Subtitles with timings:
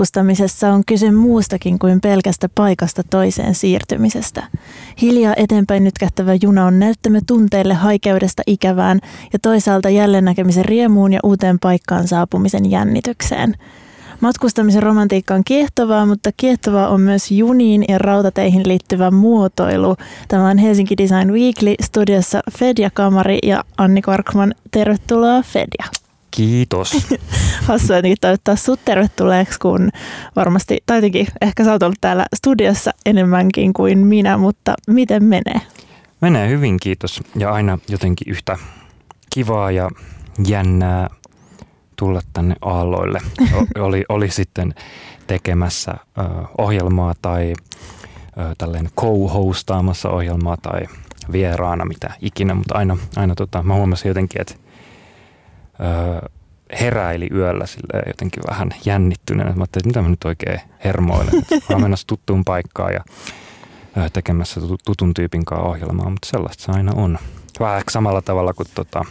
[0.00, 4.42] Matkustamisessa on kyse muustakin kuin pelkästä paikasta toiseen siirtymisestä.
[5.02, 9.00] Hiljaa eteenpäin nytkähtävä juna on näyttämä tunteille haikeudesta ikävään
[9.32, 13.54] ja toisaalta jälleen näkemisen riemuun ja uuteen paikkaan saapumisen jännitykseen.
[14.20, 19.96] Matkustamisen romantiikka on kiehtovaa, mutta kiehtovaa on myös juniin ja rautateihin liittyvä muotoilu.
[20.28, 24.54] Tämä on Helsinki Design Weekly studiossa Fedja Kamari ja Anni Korkman.
[24.70, 25.99] Tervetuloa Fedja.
[26.30, 27.06] Kiitos.
[27.68, 29.90] Hassua jotenkin toivottaa sut tervetulleeksi, kun
[30.36, 35.60] varmasti, tai jotenkin ehkä sä oot ollut täällä studiossa enemmänkin kuin minä, mutta miten menee?
[36.20, 37.20] Menee hyvin, kiitos.
[37.36, 38.58] Ja aina jotenkin yhtä
[39.30, 39.90] kivaa ja
[40.46, 41.10] jännää
[41.96, 43.18] tulla tänne aalloille.
[43.54, 44.74] O- oli, oli sitten
[45.26, 46.22] tekemässä ö,
[46.58, 47.52] ohjelmaa tai
[48.38, 50.80] ö, tälleen co-hostaamassa ohjelmaa tai
[51.32, 54.54] vieraana, mitä ikinä, mutta aina, aina tota, mä huomasin jotenkin, että
[56.80, 59.52] heräili yöllä sille jotenkin vähän jännittyneenä.
[59.52, 61.34] Mä ajattelin, että mitä mä nyt oikein hermoilen.
[61.70, 63.04] Mä menossa tuttuun paikkaan ja
[64.12, 67.18] tekemässä tutun tyypin kanssa ohjelmaa, mutta sellaista se aina on.
[67.60, 69.04] Vähän samalla tavalla kuin tota,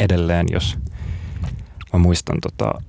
[0.00, 0.78] edelleen, jos
[1.92, 2.82] mä muistan tota,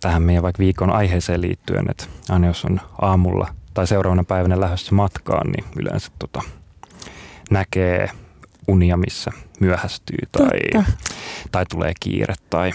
[0.00, 4.94] tähän meidän vaikka viikon aiheeseen liittyen, että aina jos on aamulla tai seuraavana päivänä lähdössä
[4.94, 6.42] matkaan, niin yleensä tota,
[7.50, 8.10] näkee
[8.68, 10.84] unia, missä myöhästyy tai,
[11.52, 12.72] tai tulee kiire tai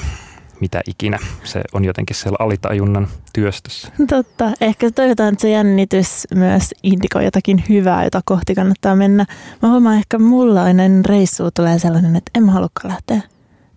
[0.60, 1.18] mitä ikinä.
[1.44, 3.88] Se on jotenkin siellä alitajunnan työstössä.
[4.08, 4.52] Totta.
[4.62, 9.26] Ehkä toivotaan, että se jännitys myös indikoi jotakin hyvää, jota kohti kannattaa mennä.
[9.62, 13.22] Mä huomaan ehkä mulla ennen reissua tulee sellainen, että en mä halukaan lähteä.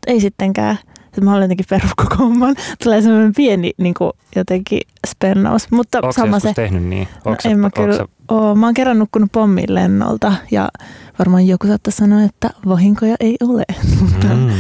[0.07, 0.79] Ei sittenkään
[1.11, 2.57] että mä olen jotenkin perus koko homman.
[2.85, 5.71] Tulee semmoinen pieni niin kuin, jotenkin spennaus.
[5.71, 7.09] Mutta sama se, tehnyt niin?
[7.25, 8.07] No, Onko en mä kyllä sä...
[8.29, 8.55] oo.
[8.55, 10.69] Mä oon kerran nukkunut pommin lennolta ja
[11.21, 13.63] varmaan joku saattaa sanoa, että vahinkoja ei ole.
[14.01, 14.51] mutta, Mm.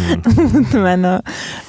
[0.52, 1.20] mutta mä en, oo,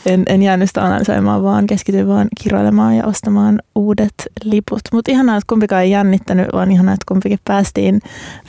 [0.06, 4.14] en, en jäänyt sitä analysoimaan, vaan keskityin vaan kiroilemaan ja ostamaan uudet
[4.44, 4.82] liput.
[4.94, 8.00] Mutta ihanaa, että kumpikaan ei jännittänyt, vaan ihanaa, että kumpikin päästiin,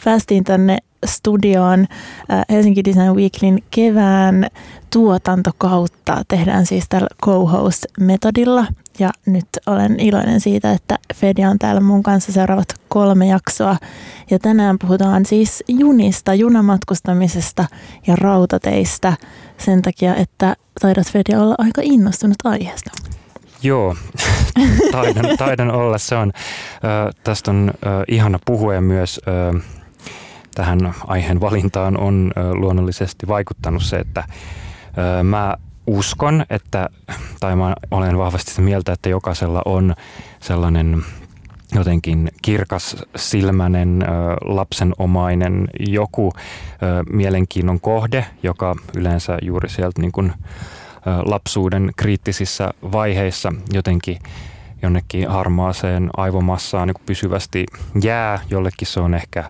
[0.05, 4.47] päästiin tänne studioon äh, Helsinki Design Weeklyn kevään
[4.93, 8.67] tuotantokautta tehdään siis tällä co-host-metodilla.
[8.99, 13.77] Ja nyt olen iloinen siitä, että Fedia on täällä mun kanssa seuraavat kolme jaksoa.
[14.31, 17.65] Ja tänään puhutaan siis junista, junamatkustamisesta
[18.07, 19.13] ja rautateistä
[19.59, 22.91] sen takia, että taidat Fedia olla aika innostunut aiheesta.
[23.63, 23.97] Joo,
[24.93, 25.99] taidan, taidan olla.
[25.99, 29.63] Se on, äh, tästä on äh, ihana puhua ja myös äh,
[30.55, 35.57] tähän aiheen valintaan on äh, luonnollisesti vaikuttanut se, että äh, mä
[35.87, 36.89] uskon, että,
[37.41, 39.95] tai mä olen vahvasti sitä mieltä, että jokaisella on
[40.41, 41.05] sellainen
[41.75, 44.05] jotenkin kirkas silmäinen,
[44.45, 46.33] lapsenomainen joku
[47.13, 50.33] mielenkiinnon kohde, joka yleensä juuri sieltä niin kuin
[51.25, 54.19] lapsuuden kriittisissä vaiheissa jotenkin
[54.83, 57.67] jonnekin harmaaseen aivomassaan niin pysyvästi
[58.03, 58.39] jää.
[58.51, 59.45] Jollekin se on ehkä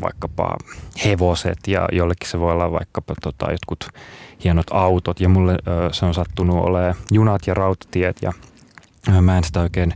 [0.00, 0.56] vaikkapa
[1.04, 3.88] hevoset ja jollekin se voi olla vaikkapa tota, jotkut
[4.44, 5.58] hienot autot ja mulle
[5.92, 8.32] se on sattunut olemaan junat ja rautatiet ja
[9.20, 9.92] mä en sitä oikein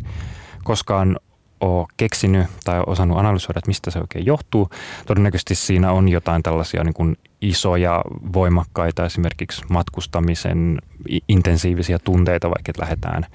[0.65, 1.17] koskaan
[1.61, 4.71] ole keksinyt tai osannut analysoida, että mistä se oikein johtuu.
[5.07, 8.03] Todennäköisesti siinä on jotain tällaisia niin kuin isoja,
[8.33, 10.79] voimakkaita esimerkiksi matkustamisen
[11.29, 13.29] intensiivisiä tunteita, vaikka että lähdetään ö,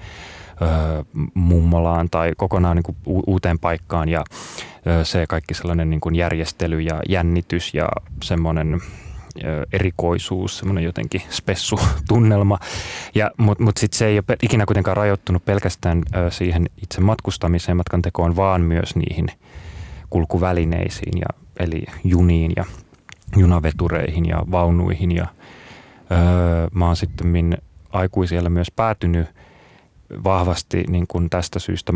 [1.34, 2.96] mummolaan tai kokonaan niin kuin
[3.26, 4.24] uuteen paikkaan ja
[5.02, 7.88] se kaikki sellainen niin kuin järjestely ja jännitys ja
[8.22, 8.80] semmoinen
[9.72, 12.58] erikoisuus, semmoinen jotenkin spessu tunnelma.
[13.36, 18.36] Mutta mut sitten se ei ole ikinä kuitenkaan rajoittunut pelkästään siihen itse matkustamiseen, matkan tekoon,
[18.36, 19.26] vaan myös niihin
[20.10, 22.64] kulkuvälineisiin, ja, eli juniin ja
[23.36, 25.12] junavetureihin ja vaunuihin.
[25.12, 25.26] Ja,
[26.10, 27.58] öö, mä oon sitten
[27.92, 29.26] aikuisiellä myös päätynyt
[30.24, 31.92] vahvasti niin kuin tästä syystä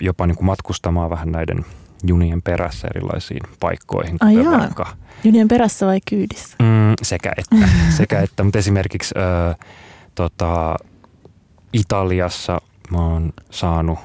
[0.00, 1.64] jopa niin kuin matkustamaan vähän näiden
[2.04, 4.16] junien perässä erilaisiin paikkoihin.
[4.20, 4.86] Ai vaikka,
[5.24, 6.56] junien perässä vai kyydissä?
[6.62, 8.44] Mm, sekä että, sekä että.
[8.44, 9.54] mutta esimerkiksi ö,
[10.14, 10.76] tota,
[11.72, 12.60] Italiassa
[12.90, 13.98] mä oon saanut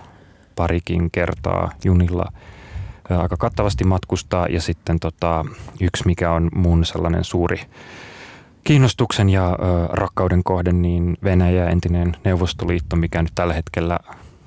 [0.55, 2.25] parikin kertaa junilla
[3.11, 5.45] ö, aika kattavasti matkustaa ja sitten tota,
[5.81, 7.61] yksi mikä on mun sellainen suuri
[8.63, 9.55] kiinnostuksen ja ö,
[9.89, 13.99] rakkauden kohde, niin Venäjä, entinen Neuvostoliitto, mikä nyt tällä hetkellä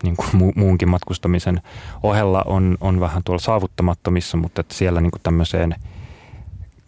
[0.03, 1.61] niin kuin mu- muunkin matkustamisen
[2.03, 5.75] ohella on, on vähän tuolla saavuttamattomissa, mutta että siellä niin kuin tämmöiseen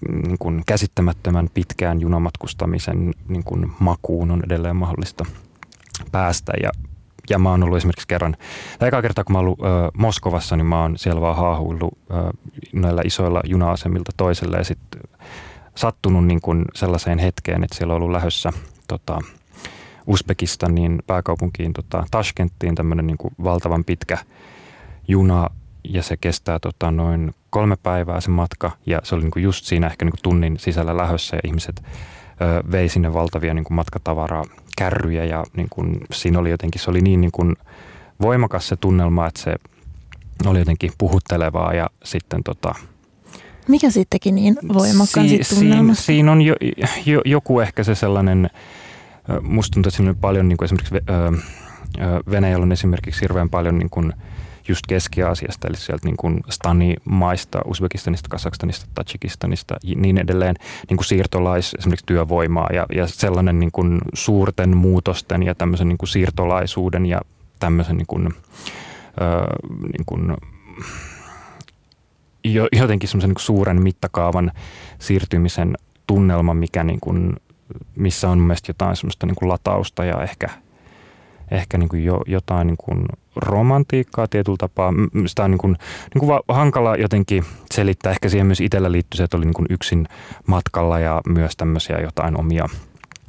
[0.08, 5.24] niin kuin käsittämättömän pitkään junamatkustamisen niin kuin makuun on edelleen mahdollista
[6.12, 6.52] päästä.
[6.62, 6.70] Ja,
[7.30, 8.36] ja mä oon ollut esimerkiksi kerran,
[8.78, 9.64] tai eka kertaa kun mä oon ollut ö,
[9.98, 12.14] Moskovassa, niin mä oon siellä vaan haahuillut ö,
[12.72, 15.00] näillä isoilla juna-asemilta toiselle ja sitten
[15.78, 18.52] sattunut niin kuin sellaiseen hetkeen, että siellä on ollut lähössä
[18.88, 19.18] tota,
[20.06, 24.18] Uzbekistanin pääkaupunkiin tota, Tashkenttiin tämmöinen niin kuin valtavan pitkä
[25.08, 25.50] juna
[25.84, 29.64] ja se kestää tota, noin kolme päivää se matka ja se oli niin kuin just
[29.64, 33.76] siinä ehkä niin kuin tunnin sisällä lähössä ja ihmiset ö, vei sinne valtavia niin kuin
[33.76, 34.44] matkatavaraa,
[34.78, 37.56] kärryjä ja niin kuin, siinä oli jotenkin, se oli niin, niin kuin
[38.20, 39.56] voimakas se tunnelma, että se
[40.46, 42.74] oli jotenkin puhuttelevaa ja sitten tota,
[43.68, 46.54] mikä siitä teki niin voimakkaan si- siinä, siinä on jo,
[47.06, 48.50] jo, joku ehkä se sellainen,
[49.42, 50.94] musta tuntuu, että paljon niin kuin esimerkiksi
[52.30, 54.12] Venäjällä on esimerkiksi hirveän paljon niin kuin
[54.68, 60.54] just Keski-Aasiasta, eli sieltä niin kuin Stani-maista, Uzbekistanista, Kazakstanista, Tajikistanista ja niin edelleen,
[60.88, 65.98] niin kuin siirtolais, esimerkiksi työvoimaa ja, ja sellainen niin kuin suurten muutosten ja tämmöisen niin
[65.98, 67.20] kuin siirtolaisuuden ja
[67.60, 68.32] tämmöisen niin kuin, ö,
[69.82, 70.36] niin kuin,
[72.72, 74.52] jotenkin semmoisen niin suuren mittakaavan
[74.98, 75.74] siirtymisen
[76.06, 77.36] tunnelma, mikä niin kuin,
[77.96, 80.50] missä on mielestäni jotain semmoista niin kuin latausta ja ehkä,
[81.50, 83.04] ehkä niin kuin jo, jotain niin kuin
[83.36, 84.92] romantiikkaa tietyllä tapaa.
[85.26, 85.76] Sitä on niin kuin,
[86.14, 88.12] niin kuin hankala jotenkin selittää.
[88.12, 90.08] Ehkä siihen myös itsellä liittyy se, että oli niin kuin yksin
[90.46, 92.68] matkalla ja myös tämmöisiä jotain omia,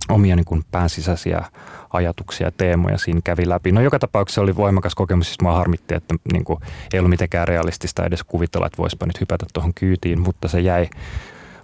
[0.10, 1.46] omia niin kuin päänsisäisiä
[1.94, 3.72] ajatuksia ja teemoja siinä kävi läpi.
[3.72, 6.60] No joka tapauksessa oli voimakas kokemus, siis mua harmitti, että niin kuin,
[6.94, 10.90] ei ollut mitenkään realistista edes kuvitella, että voisipa nyt hypätä tuohon kyytiin, mutta se jäi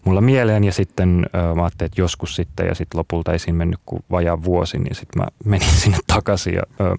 [0.05, 1.25] mulla mieleen ja sitten
[1.55, 4.95] mä ajattelin, että joskus sitten ja sitten lopulta ei siinä mennyt kuin vajaa vuosi, niin
[4.95, 6.95] sitten mä menin sinne takaisin ja ö,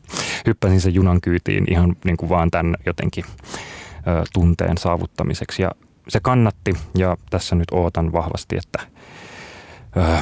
[0.46, 5.70] hyppäsin sen junan kyytiin ihan niin kuin vaan tämän jotenkin ö, tunteen saavuttamiseksi ja
[6.08, 8.96] se kannatti ja tässä nyt ootan vahvasti, että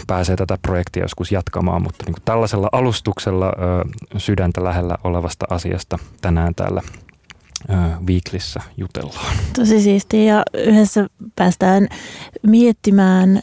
[0.06, 3.52] pääsee tätä projektia joskus jatkamaan, mutta niin kuin tällaisella alustuksella
[4.16, 6.82] sydäntä lähellä olevasta asiasta tänään täällä
[8.06, 9.36] Viiklissä jutellaan.
[9.56, 11.06] Tosi siistiä ja yhdessä
[11.36, 11.88] päästään
[12.42, 13.42] miettimään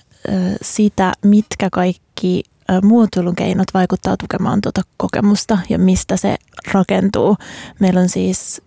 [0.62, 2.44] sitä, mitkä kaikki
[2.84, 6.36] muotoilun keinot vaikuttaa tukemaan tuota kokemusta ja mistä se
[6.74, 7.38] rakentuu.
[7.80, 8.62] Meillä on siis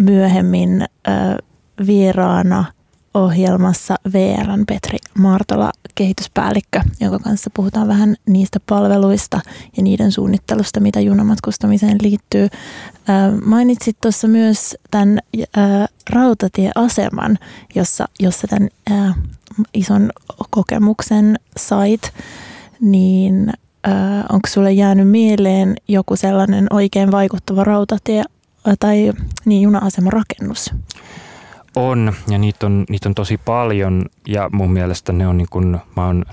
[0.00, 0.84] myöhemmin
[1.86, 2.64] vieraana–
[3.14, 9.40] ohjelmassa VRn Petri Martola, kehityspäällikkö, jonka kanssa puhutaan vähän niistä palveluista
[9.76, 12.48] ja niiden suunnittelusta, mitä junamatkustamiseen liittyy.
[13.44, 15.18] Mainitsit tuossa myös tämän
[16.10, 17.38] rautatieaseman,
[17.74, 18.68] jossa, jossa tämän
[19.74, 20.10] ison
[20.50, 22.12] kokemuksen sait,
[22.80, 23.52] niin
[24.32, 28.24] onko sulle jäänyt mieleen joku sellainen oikein vaikuttava rautatie
[28.80, 29.12] tai
[29.44, 30.74] niin juna-aseman rakennus?
[31.76, 35.78] On, ja niitä on, niitä on tosi paljon, ja mun mielestä ne on niin kuin,
[35.96, 36.24] mä oon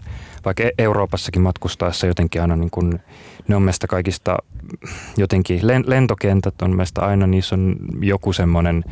[0.45, 2.99] vaikka e- Euroopassakin matkustaessa jotenkin aina niin kuin,
[3.47, 4.37] ne on meistä kaikista
[5.17, 8.83] jotenkin, lentokentät on meistä aina, niissä on joku semmoinen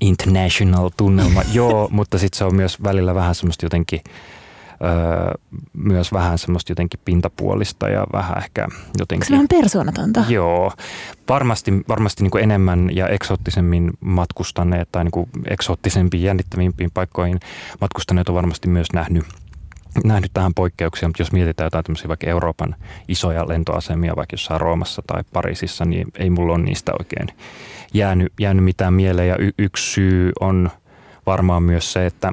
[0.00, 4.00] international tunnelma, joo, mutta sitten se on myös välillä vähän semmoista jotenkin,
[4.84, 5.34] öö,
[5.72, 8.68] myös vähän semmoista jotenkin pintapuolista ja vähän ehkä
[8.98, 9.28] jotenkin...
[9.28, 10.24] Se on persoonatonta.
[10.28, 10.72] Joo.
[11.28, 17.40] Varmasti, varmasti niin kuin enemmän ja eksoottisemmin matkustaneet tai niin kuin eksoottisempiin, jännittävimpiin paikkoihin
[17.80, 19.24] matkustaneet on varmasti myös nähnyt
[20.04, 22.74] nähnyt tähän poikkeuksia, mutta jos mietitään jotain tämmöisiä vaikka Euroopan
[23.08, 27.28] isoja lentoasemia, vaikka jossain Roomassa tai Pariisissa, niin ei mulla ole niistä oikein
[27.94, 29.28] jäänyt, jäänyt mitään mieleen.
[29.28, 30.70] Ja y- yksi syy on
[31.26, 32.32] varmaan myös se, että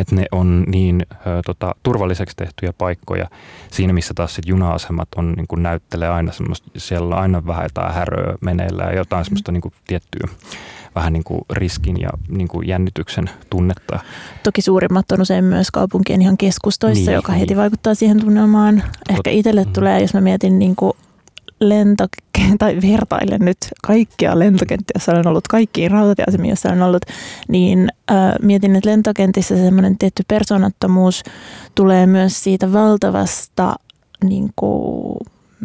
[0.00, 1.14] että ne on niin ö,
[1.46, 3.28] tota, turvalliseksi tehtyjä paikkoja
[3.70, 7.64] siinä, missä taas sit juna-asemat on, niin kuin näyttelee aina semmoista, siellä on aina vähän
[7.64, 9.24] jotain häröä meneillä ja jotain mm.
[9.24, 10.28] semmoista niin kuin tiettyä
[10.94, 14.00] vähän niin kuin riskin ja niin kuin jännityksen tunnetta.
[14.42, 17.56] Toki suurimmat on usein myös kaupunkien ihan keskustoissa, niin, joka heti niin.
[17.56, 18.82] vaikuttaa siihen tunnelmaan.
[19.10, 19.72] Ehkä itselle mm.
[19.72, 20.92] tulee, jos mä mietin niin kuin
[21.68, 22.06] lento,
[22.58, 27.02] tai vertailen nyt kaikkia lentokenttiä, joissa olen ollut, kaikkiin rautatieasemiin, joissa olen ollut,
[27.48, 31.22] niin äh, mietin, että lentokentissä semmoinen tietty persoonattomuus
[31.74, 33.74] tulee myös siitä valtavasta
[34.24, 35.16] niin kuin,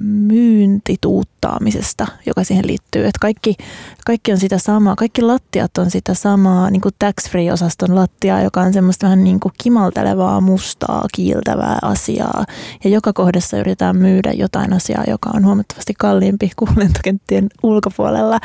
[0.01, 3.01] myyntituuttaamisesta, joka siihen liittyy.
[3.01, 3.55] Että kaikki,
[4.05, 8.73] kaikki on sitä samaa, kaikki lattiat on sitä samaa, niin kuin tax-free-osaston lattia, joka on
[8.73, 12.45] semmoista vähän niin kuin kimaltelevaa, mustaa, kiiltävää asiaa.
[12.83, 18.39] Ja joka kohdassa yritetään myydä jotain asiaa, joka on huomattavasti kalliimpi kuin lentokenttien ulkopuolella.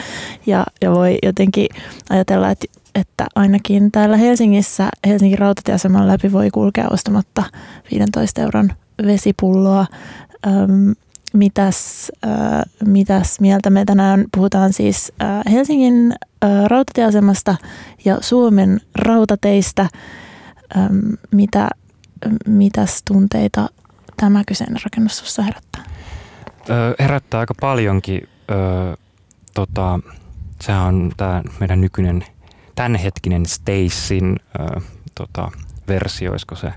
[0.47, 1.68] Ja, ja voi jotenkin
[2.11, 7.42] ajatella, että että ainakin täällä Helsingissä Helsingin rautatieaseman läpi voi kulkea ostamatta
[7.90, 8.71] 15 euron
[9.06, 9.87] vesipulloa.
[10.47, 10.94] Öm,
[11.32, 16.12] mitäs, äh, mitäs mieltä me tänään puhutaan siis äh, Helsingin
[16.44, 17.56] äh, rautatieasemasta
[18.04, 19.88] ja Suomen rautateistä.
[20.76, 20.98] Ähm,
[21.30, 21.68] mitä,
[22.46, 23.68] mitäs tunteita
[24.16, 25.82] tämä kyseinen rakennus sinussa herättää?
[26.98, 28.28] Herättää aika paljonkin.
[29.54, 30.00] Tota,
[30.60, 32.24] sehän on tämä meidän nykyinen
[32.74, 34.36] tämänhetkinen Stacyn
[35.14, 35.50] tota,
[35.88, 36.72] versio, olisiko se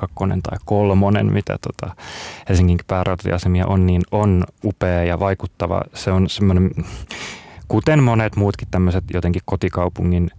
[0.00, 1.96] kakkonen tai kolmonen, mitä tota
[2.48, 5.82] Helsingin päärautatieasemia on, niin on upea ja vaikuttava.
[5.94, 6.70] Se on semmoinen,
[7.68, 10.30] kuten monet muutkin tämmöiset jotenkin kotikaupungin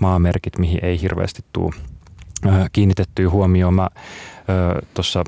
[0.00, 1.74] maamerkit, mihin ei hirveästi tule
[2.72, 3.74] kiinnitettyä huomioon.
[3.74, 3.88] Mä
[4.94, 5.24] tuossa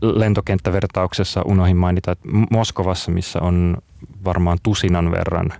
[0.00, 3.76] lentokenttävertauksessa unohin mainita, että Moskovassa, missä on
[4.24, 5.52] varmaan tusinan verran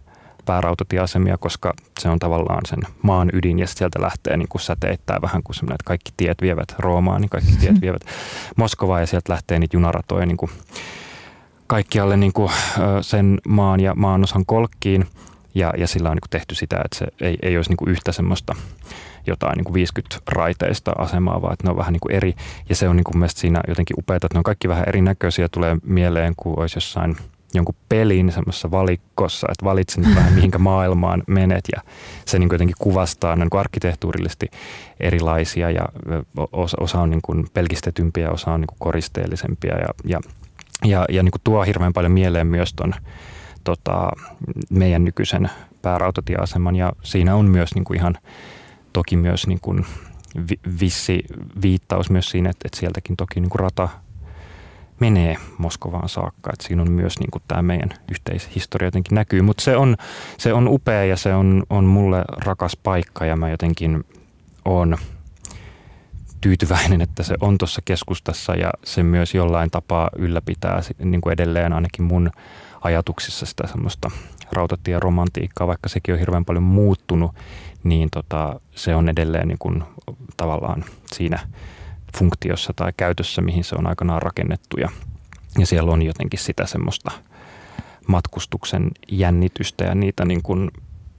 [0.45, 5.43] päärautatieasemia, koska se on tavallaan sen maan ydin ja sieltä lähtee niin kuin säteittää vähän
[5.43, 7.81] kuin semmoinen, että kaikki tiet vievät Roomaan, niin kaikki tiet mm.
[7.81, 8.03] vievät
[8.57, 10.51] Moskovaan ja sieltä lähtee niitä junaratoja niin kuin
[11.67, 12.53] kaikkialle niin kuin
[13.01, 15.07] sen maan ja maanosan kolkkiin
[15.55, 17.91] ja, ja sillä on niin kuin tehty sitä, että se ei, ei olisi niin kuin
[17.91, 18.55] yhtä semmoista
[19.27, 22.35] jotain niin kuin 50 raiteista asemaa, vaan että ne on vähän niin kuin eri.
[22.69, 25.49] Ja se on niin kuin mielestäni siinä jotenkin upeaa, että ne on kaikki vähän erinäköisiä.
[25.49, 27.17] Tulee mieleen, kun olisi jossain
[27.55, 31.65] jonkun pelin semmoisessa valikkossa, että valitsen vähän mihinkä maailmaan menet.
[31.77, 31.83] Ja
[32.27, 34.51] se niin jotenkin kuvastaa niin kuin arkkitehtuurillisesti
[35.01, 35.85] erilaisia ja
[36.53, 39.75] osa, osa on niin kuin pelkistetympiä, osa on niin kuin koristeellisempia.
[39.79, 40.21] Ja, ja,
[40.85, 42.95] ja, ja niin kuin tuo hirveän paljon mieleen myös ton
[43.65, 44.11] tota,
[44.71, 45.51] meidän nykyisen
[45.83, 46.77] päärautatieaseman.
[46.77, 48.19] Ja siinä on myös niin kuin ihan
[48.93, 49.87] toki myös niin kuin
[50.81, 51.25] vissi
[51.63, 53.89] viittaus myös siinä, että, että sieltäkin toki niin kuin rata
[55.01, 56.51] menee Moskovaan saakka.
[56.53, 59.43] Että siinä on myös niin tämä meidän yhteishistoria jotenkin näkyy.
[59.43, 59.97] Mutta se on,
[60.39, 64.05] se on upea ja se on, on mulle rakas paikka ja mä jotenkin
[64.65, 64.97] on
[66.41, 71.73] tyytyväinen, että se on tuossa keskustassa ja se myös jollain tapaa ylläpitää niin kuin edelleen
[71.73, 72.31] ainakin mun
[72.81, 74.11] ajatuksissa sitä semmoista
[74.53, 77.35] rautatieromantiikkaa, vaikka sekin on hirveän paljon muuttunut,
[77.85, 79.85] niin tota, se on edelleen niin kuin
[80.37, 81.39] tavallaan siinä
[82.19, 84.77] funktiossa tai käytössä, mihin se on aikanaan rakennettu.
[84.77, 84.89] Ja,
[85.59, 87.11] ja siellä on jotenkin sitä semmoista
[88.07, 90.71] matkustuksen jännitystä ja niitä niin kuin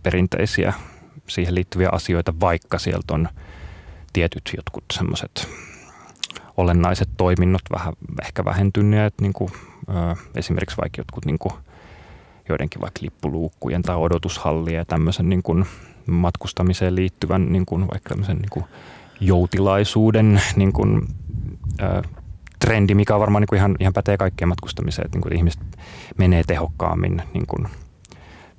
[0.03, 0.73] perinteisiä
[1.27, 3.29] siihen liittyviä asioita, vaikka sieltä on
[4.13, 5.47] tietyt jotkut semmoiset
[6.57, 9.51] olennaiset toiminnot vähän ehkä vähentyneet, niin kuin,
[9.89, 11.53] ö, esimerkiksi vaikka jotkut niin kuin,
[12.49, 15.65] joidenkin vaikka lippuluukkujen tai odotushallien ja tämmöisen niin kuin,
[16.07, 18.65] matkustamiseen liittyvän niin kuin, vaikka tämmöisen niin kuin,
[19.21, 21.01] joutilaisuuden niin kuin,
[21.81, 22.01] ö,
[22.59, 25.61] trendi, mikä on varmaan niin kuin ihan, ihan pätee kaikkeen matkustamiseen, että niin kuin ihmiset
[26.17, 27.67] menee tehokkaammin, niin kuin,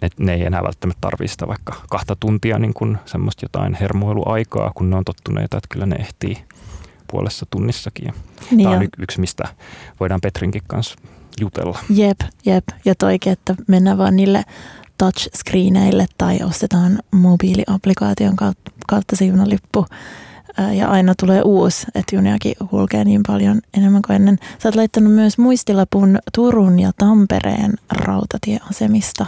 [0.00, 4.72] ne, ne ei enää välttämättä tarvitse sitä vaikka kahta tuntia niin kuin semmoista jotain hermoiluaikaa,
[4.74, 6.36] kun ne on tottuneita, että kyllä ne ehtii
[7.10, 8.14] puolessa tunnissakin.
[8.50, 9.44] Niin Tämä on y- yksi, mistä
[10.00, 10.96] voidaan Petrinkin kanssa
[11.40, 11.78] jutella.
[11.90, 12.64] Jep, jep.
[12.84, 14.44] Ja toikin, että mennään vaan niille
[14.98, 19.86] touchscreeneille tai ostetaan mobiiliaplikaation kautta, kautta se junalippu
[20.72, 24.38] ja aina tulee uusi, että juniakin kulkee niin paljon enemmän kuin ennen.
[24.58, 29.26] Sä oot laittanut myös muistilapun Turun ja Tampereen rautatieasemista.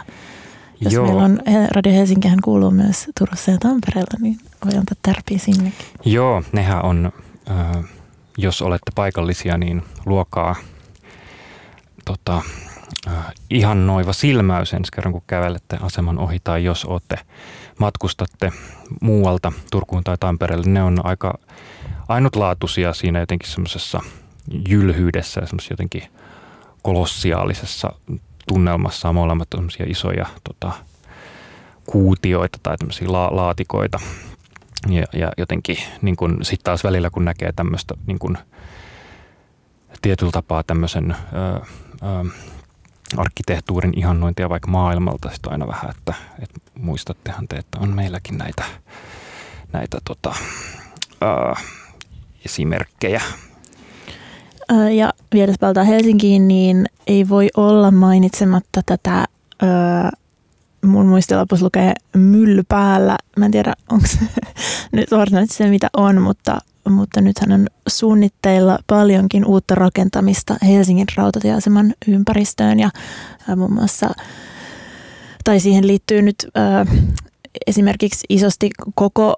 [0.80, 1.06] Jos Joo.
[1.06, 1.40] meillä on,
[1.70, 5.86] Radio Helsinkihän kuuluu myös Turussa ja Tampereella, niin voi antaa tärpiä sinnekin.
[6.04, 7.12] Joo, nehän on,
[7.50, 7.84] äh,
[8.38, 10.56] jos olette paikallisia, niin luokaa
[12.04, 12.42] tota,
[13.08, 13.14] äh,
[13.50, 17.18] ihan noiva silmäys ensi kerran, kun kävelette aseman ohi tai jos olette
[17.78, 18.52] matkustatte
[19.00, 20.70] muualta Turkuun tai Tampereelle.
[20.70, 21.38] Ne on aika
[22.08, 24.00] ainutlaatuisia siinä jotenkin semmoisessa
[24.68, 26.02] jylhyydessä ja semmoisessa jotenkin
[26.82, 27.92] kolossiaalisessa
[28.48, 29.12] tunnelmassa.
[29.12, 30.72] Molemmat on isoja tota,
[31.86, 34.00] kuutioita tai tämmöisiä la- laatikoita.
[34.88, 38.38] Ja, ja jotenkin niin sitten taas välillä, kun näkee tämmöistä niin kun,
[40.02, 41.16] tietyllä tapaa tämmöisen
[43.16, 48.64] arkkitehtuurin ihannointia vaikka maailmalta sitten aina vähän, että, että muistattehan te, että on meilläkin näitä,
[49.72, 50.34] näitä tota,
[51.20, 51.60] ää,
[52.44, 53.22] esimerkkejä.
[54.96, 55.12] Ja
[55.60, 59.24] palataan Helsinkiin, niin ei voi olla mainitsematta tätä,
[59.62, 60.10] ää,
[60.84, 63.16] mun muistilapussa lukee mylly päällä.
[63.36, 64.18] Mä en tiedä, onko se
[64.92, 66.58] nyt varsinaisesti se, mitä on, mutta
[66.90, 72.90] mutta nythän on suunnitteilla paljonkin uutta rakentamista Helsingin rautatieaseman ympäristöön ja
[73.56, 74.10] muun muassa,
[75.44, 76.48] tai siihen liittyy nyt
[77.66, 79.36] esimerkiksi isosti koko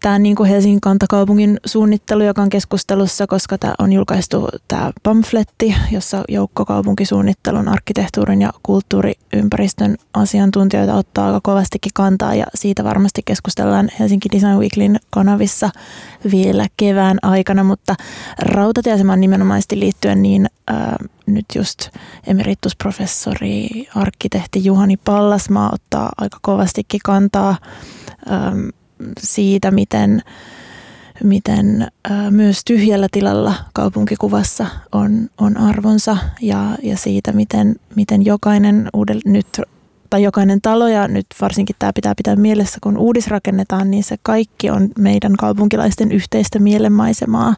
[0.00, 5.74] tämä niin kuin Helsingin kantakaupungin suunnittelu, joka on keskustelussa, koska tämä on julkaistu tämä pamfletti,
[5.90, 12.34] jossa joukko kaupunkisuunnittelun, arkkitehtuurin ja kulttuuriympäristön asiantuntijoita ottaa aika kovastikin kantaa.
[12.34, 15.70] Ja siitä varmasti keskustellaan Helsinki Design Weeklyn kanavissa
[16.30, 17.94] vielä kevään aikana, mutta
[18.38, 20.96] rautatieasemaan nimenomaisesti liittyen niin ää,
[21.34, 21.88] nyt just
[22.26, 27.56] emeritusprofessori, arkkitehti Juhani Pallasmaa ottaa aika kovastikin kantaa
[28.30, 28.68] äm,
[29.20, 30.22] siitä, miten,
[31.24, 38.88] miten ä, myös tyhjällä tilalla kaupunkikuvassa on, on arvonsa ja, ja siitä, miten, miten jokainen
[38.94, 39.60] uudel, nyt
[40.10, 44.70] tai jokainen talo ja nyt varsinkin tämä pitää pitää mielessä, kun uudisrakennetaan, niin se kaikki
[44.70, 47.54] on meidän kaupunkilaisten yhteistä mielenmaisemaa.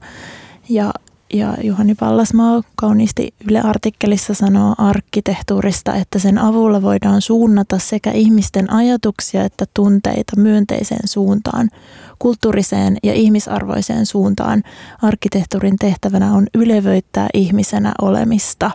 [0.69, 0.93] Ja,
[1.33, 8.73] ja Juhani Pallasmaa kauniisti Yle artikkelissa sanoo arkkitehtuurista, että sen avulla voidaan suunnata sekä ihmisten
[8.73, 11.71] ajatuksia että tunteita myönteiseen suuntaan,
[12.19, 14.63] kulttuuriseen ja ihmisarvoiseen suuntaan.
[15.03, 18.71] Arkkitehtuurin tehtävänä on ylevöittää ihmisenä olemista.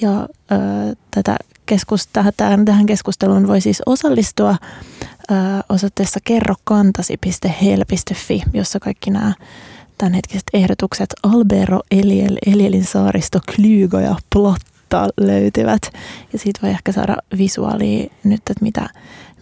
[0.00, 0.26] Ja ö,
[1.10, 1.36] tätä
[1.66, 2.32] keskus, tähän,
[2.64, 4.54] tähän keskusteluun voi siis osallistua ö,
[5.68, 9.32] osoitteessa kerrokantasi.hel.fi, jossa kaikki nämä
[10.00, 15.82] tämänhetkiset ehdotukset Albero, Eliel, Elielin saaristo, Klygo ja Plotta löytyvät.
[16.32, 18.88] Ja siitä voi ehkä saada visuaalia nyt, että mitä,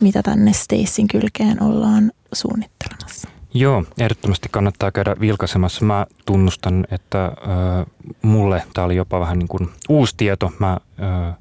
[0.01, 3.29] mitä tänne Stacyn kylkeen ollaan suunnittelemassa.
[3.55, 5.85] Joo, ehdottomasti kannattaa käydä vilkaisemassa.
[5.85, 7.33] Mä tunnustan, että äh,
[8.23, 10.53] mulle tämä oli jopa vähän niin kuin uusi tieto.
[10.59, 11.37] Mä äh,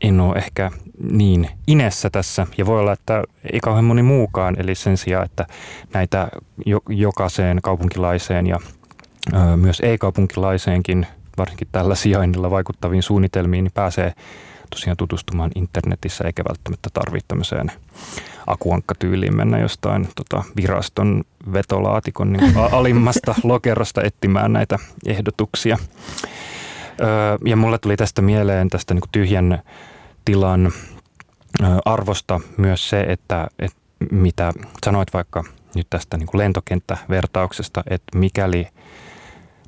[0.00, 2.46] en ole ehkä niin inessä tässä.
[2.58, 4.56] Ja voi olla, että ei kauhean moni muukaan.
[4.58, 5.46] Eli sen sijaan, että
[5.94, 6.28] näitä
[6.66, 8.58] jo, jokaiseen kaupunkilaiseen ja
[9.34, 11.06] ö, myös ei-kaupunkilaiseenkin,
[11.38, 14.12] varsinkin tällä sijainnilla vaikuttaviin suunnitelmiin, niin pääsee
[14.70, 17.72] tosiaan tutustumaan internetissä, eikä välttämättä tarvitse tämmöiseen
[18.46, 25.78] akuankkatyyliin mennä jostain tota, viraston vetolaatikon niin alimmasta lokerosta etsimään näitä ehdotuksia.
[27.00, 29.62] Öö, ja mulle tuli tästä mieleen tästä niin tyhjän
[30.28, 30.72] tilan
[31.84, 33.78] arvosta myös se, että, että
[34.10, 34.52] mitä
[34.86, 35.44] sanoit vaikka
[35.74, 38.68] nyt tästä niin kuin lentokenttävertauksesta, että mikäli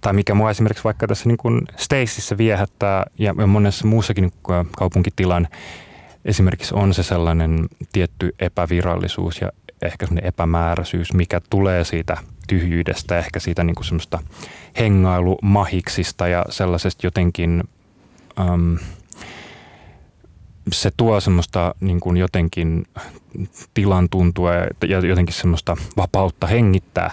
[0.00, 5.48] tai mikä mua esimerkiksi vaikka tässä niin kuin Stacyssä viehättää ja monessa muussakin niin kaupunkitilan
[6.24, 9.52] esimerkiksi on se sellainen tietty epävirallisuus ja
[9.82, 12.16] ehkä sellainen epämääräisyys, mikä tulee siitä
[12.48, 14.18] tyhjyydestä, ehkä siitä niin kuin semmoista
[14.78, 17.64] hengailumahiksista ja sellaisesta jotenkin,
[18.40, 18.78] äm,
[20.72, 22.84] se tuo semmoista niin kuin jotenkin
[23.74, 24.50] tilan tuntua
[24.88, 27.10] ja jotenkin semmoista vapautta hengittää,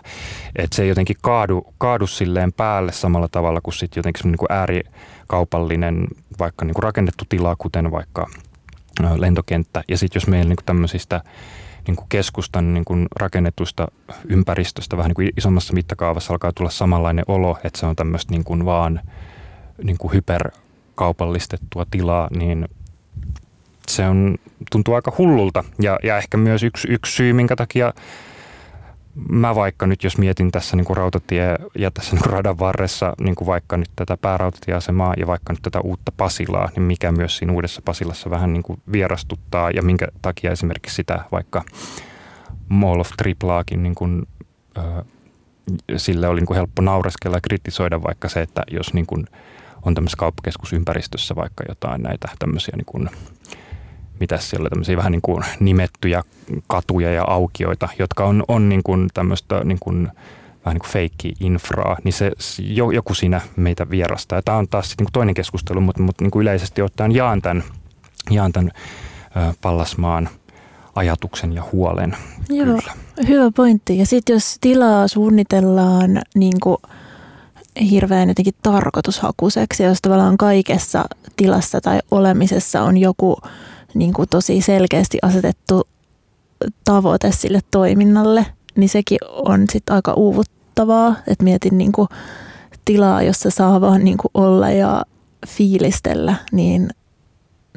[0.56, 6.08] että se ei jotenkin kaadu, kaadu silleen päälle samalla tavalla kuin sitten jotenkin niin äärikaupallinen
[6.40, 8.28] vaikka niin kuin rakennettu tila, kuten vaikka
[9.18, 9.84] lentokenttä.
[9.88, 11.22] Ja sitten jos meillä niin kuin tämmöisistä
[11.88, 13.88] niin kuin keskustan niin kuin rakennetusta
[14.30, 18.44] ympäristöstä vähän niin kuin isommassa mittakaavassa alkaa tulla samanlainen olo, että se on tämmöistä niin
[18.44, 19.02] kuin vaan
[19.84, 22.68] niin kuin hyperkaupallistettua tilaa, niin
[23.90, 24.36] se on,
[24.72, 25.64] tuntuu aika hullulta.
[25.82, 27.94] Ja, ja ehkä myös yksi, yksi syy, minkä takia
[29.30, 33.14] mä vaikka nyt, jos mietin tässä niin kuin rautatie ja tässä niin kuin radan varressa
[33.22, 37.38] niin kuin vaikka nyt tätä päärautatieasemaa ja vaikka nyt tätä uutta Pasilaa, niin mikä myös
[37.38, 41.64] siinä uudessa Pasilassa vähän niin kuin vierastuttaa ja minkä takia esimerkiksi sitä vaikka
[42.70, 44.28] Mall of Triplaakin niin kuin,
[44.78, 45.04] ö,
[45.98, 49.26] sille oli niin kuin helppo naureskella ja kritisoida vaikka se, että jos niin kuin
[49.82, 53.10] on tämmöisessä kauppakeskusympäristössä vaikka jotain näitä tämmöisiä niin kuin
[54.20, 56.24] mitä siellä tämmöisiä vähän niin kuin nimettyjä
[56.68, 60.04] katuja ja aukioita, jotka on, on niin kuin tämmöistä niin kuin,
[60.66, 62.32] vähän niin kuin feikki infraa, niin se
[62.94, 64.38] joku siinä meitä vierastaa.
[64.38, 67.42] Ja tämä on taas niin kuin toinen keskustelu, mutta, mutta niin kuin yleisesti ottaen jaan
[67.42, 67.64] tämän,
[68.30, 68.72] jaan tämän
[69.62, 70.30] Pallasmaan
[70.96, 72.18] ajatuksen ja huolen.
[72.50, 72.94] Joo, kyllä.
[73.28, 73.98] hyvä pointti.
[73.98, 76.78] Ja sitten jos tilaa suunnitellaan niin kuin
[77.90, 83.38] hirveän jotenkin tarkoitushakuiseksi, jos tavallaan kaikessa tilassa tai olemisessa on joku
[83.94, 85.88] niin kuin tosi selkeästi asetettu
[86.86, 88.46] tavoite sille toiminnalle,
[88.76, 92.08] niin sekin on sitten aika uuvuttavaa, että mietin niin kuin
[92.86, 95.02] tilaa, jossa saa vaan niin kuin olla ja
[95.48, 96.90] fiilistellä, niin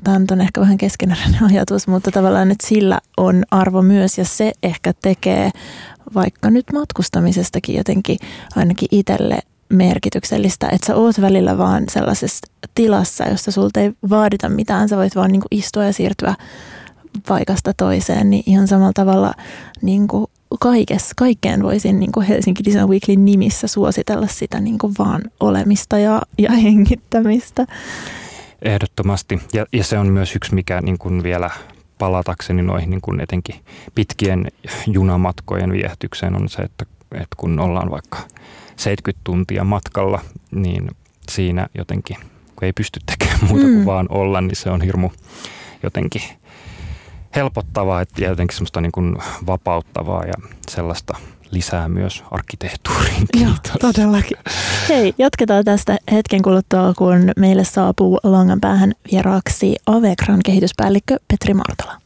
[0.04, 4.52] tämä on ehkä vähän keskeneräinen ajatus, mutta tavallaan, että sillä on arvo myös ja se
[4.62, 5.50] ehkä tekee
[6.14, 8.18] vaikka nyt matkustamisestakin jotenkin
[8.56, 9.38] ainakin itselle
[9.70, 15.16] merkityksellistä, että sä oot välillä vaan sellaisessa tilassa, jossa sulta ei vaadita mitään, sä voit
[15.16, 16.34] vaan niin kuin istua ja siirtyä
[17.28, 19.34] paikasta toiseen, niin ihan samalla tavalla
[19.82, 20.26] niin kuin
[20.60, 25.98] kaikessa, kaikkeen voisin niin kuin Helsinki Design Weekly nimissä suositella sitä niin kuin vaan olemista
[25.98, 27.66] ja, ja hengittämistä.
[28.62, 29.40] Ehdottomasti.
[29.52, 31.50] Ja, ja se on myös yksi, mikä niin kuin vielä
[31.98, 33.54] palatakseni noihin niin kuin etenkin
[33.94, 34.46] pitkien
[34.86, 38.18] junamatkojen viehtykseen on se, että, että kun ollaan vaikka–
[38.80, 40.90] 70 tuntia matkalla, niin
[41.30, 42.16] siinä jotenkin,
[42.56, 43.84] kun ei pysty tekemään muuta kuin mm.
[43.84, 45.10] vaan olla, niin se on hirmu
[45.82, 46.22] jotenkin
[47.36, 49.16] helpottavaa ja jotenkin semmoista niin kuin
[49.46, 50.34] vapauttavaa ja
[50.68, 51.14] sellaista
[51.50, 53.26] lisää myös arkkitehtuuriin.
[53.42, 54.36] Joo, todellakin.
[54.88, 62.00] Hei, jatketaan tästä hetken kuluttua, kun meille saapuu Langanpäähän vieraaksi Avekran kehityspäällikkö Petri Martola.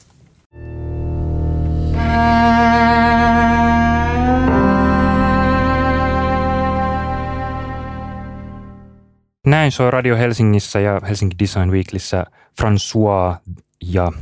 [9.46, 12.26] Näin soi Radio Helsingissä ja Helsinki Design Weeklissä
[12.62, 13.54] François
[13.92, 14.12] ja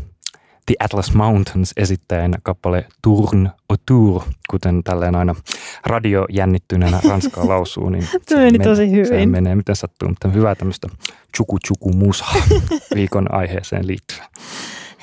[0.67, 5.35] The Atlas Mountains esittäen kappale Tourne autour, kuten tälleen aina
[5.87, 7.89] radiojännittyneenä ranskaa lausuu.
[7.89, 9.07] Niin se meni tosi hyvin.
[9.07, 10.89] Se menee miten sattuu, mutta hyvää tämmöistä
[11.37, 12.25] chuku chuku musa
[12.95, 14.27] viikon aiheeseen liittyen.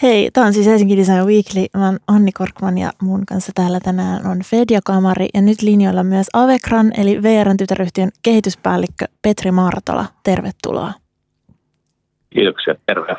[0.02, 1.66] Hei, tämä on siis Helsinki Design Weekly.
[1.78, 6.04] Mä oon Anni Korkman ja mun kanssa täällä tänään on Fedia Kamari ja nyt linjoilla
[6.04, 10.06] myös Avekran eli VRn tytäryhtiön kehityspäällikkö Petri Martola.
[10.24, 10.94] Tervetuloa.
[12.30, 13.16] Kiitoksia, terve.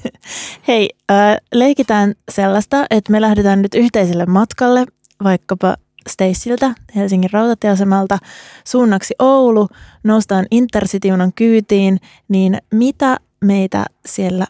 [0.68, 4.84] Hei, äh, leikitään sellaista, että me lähdetään nyt yhteiselle matkalle,
[5.24, 5.76] vaikkapa
[6.08, 8.18] Stacyltä Helsingin rautatieasemalta
[8.66, 9.68] suunnaksi Oulu,
[10.04, 14.46] noustaan Intercity-junan kyytiin, niin mitä meitä siellä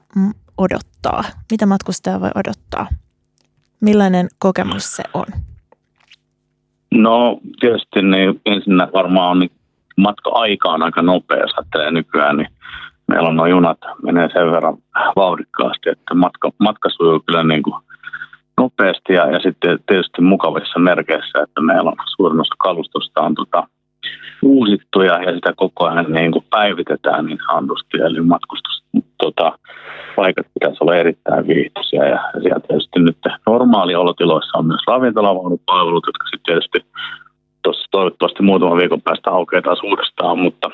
[0.59, 0.94] odottaa?
[1.51, 2.87] Mitä matkustaja voi odottaa?
[3.81, 5.27] Millainen kokemus se on?
[6.95, 9.51] No tietysti niin ensinnä varmaan on niin
[9.97, 11.51] matka-aika on aika nopea, jos
[11.91, 12.49] nykyään, niin
[13.07, 14.77] meillä on nuo junat menee sen verran
[15.17, 17.77] vauhdikkaasti, että matka, matka sujuu kyllä niin kuin
[18.59, 23.69] nopeasti ja, ja sitten tietysti mukavissa merkeissä, että meillä on suurin osa kalustosta on tota,
[24.43, 28.85] uusittu ja, sitä koko ajan niin kuin päivitetään niin sanotusti, eli matkustus
[29.19, 29.59] tota,
[30.17, 36.25] paikat pitäisi olla erittäin viihtyisiä ja, ja siellä tietysti nyt normaaliolotiloissa on myös ravintolavaunupalvelut, jotka
[36.25, 36.79] sitten tietysti
[37.63, 40.71] tuossa toivottavasti muutaman viikon päästä aukeaa taas uudestaan, mutta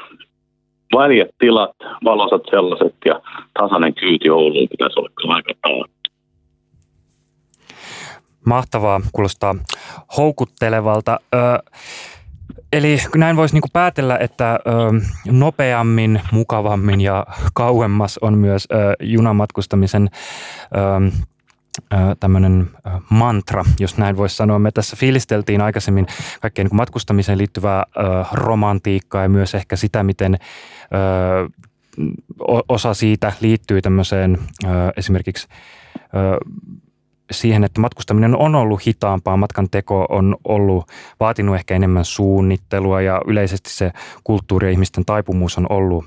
[0.97, 3.21] väljät tilat, valosat sellaiset ja
[3.61, 6.01] tasainen kyyti Ouluun pitäisi olla kyllä aika taattu.
[8.47, 9.55] Mahtavaa, kuulostaa
[10.17, 11.21] houkuttelevalta.
[11.35, 11.39] Ö,
[12.73, 20.11] eli näin voisi niinku päätellä, että ö, nopeammin, mukavammin ja kauemmas on myös ö, junamatkustamisen
[20.77, 21.11] ö,
[22.21, 22.71] tämmöinen
[23.11, 24.59] mantra, jos näin voisi sanoa.
[24.59, 26.07] Me tässä fiilisteltiin aikaisemmin
[26.41, 27.85] kaikkeen niin matkustamiseen liittyvää
[28.33, 30.39] romantiikkaa ja myös ehkä sitä, miten
[32.69, 34.39] osa siitä liittyy tämmöiseen
[34.97, 35.49] esimerkiksi
[37.31, 40.85] siihen, että matkustaminen on ollut hitaampaa, matkan teko on ollut,
[41.21, 43.93] vaatinut ehkä enemmän suunnittelua ja yleisesti se
[44.25, 46.05] kulttuuri ja ihmisten taipumus on ollut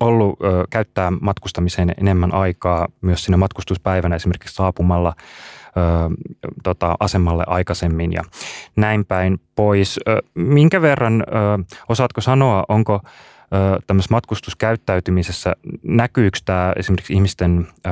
[0.00, 5.80] ollut ö, käyttää matkustamiseen enemmän aikaa myös siinä matkustuspäivänä esimerkiksi saapumalla ö,
[6.62, 8.22] tota, asemalle aikaisemmin ja
[8.76, 10.00] näin päin pois.
[10.08, 13.00] Ö, minkä verran, ö, osaatko sanoa, onko
[13.86, 17.90] tämmöisessä matkustuskäyttäytymisessä, näkyykö tämä esimerkiksi ihmisten ö,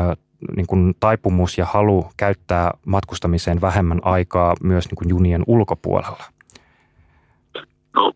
[0.56, 6.24] niin kuin taipumus ja halu käyttää matkustamiseen vähemmän aikaa myös niin kuin junien ulkopuolella?
[7.96, 8.12] No,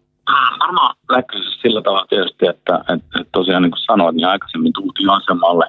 [0.58, 5.66] varmaan näkyy sillä tavalla tietysti, että, että, tosiaan niin kuin sanoit, niin aikaisemmin tultiin asemalle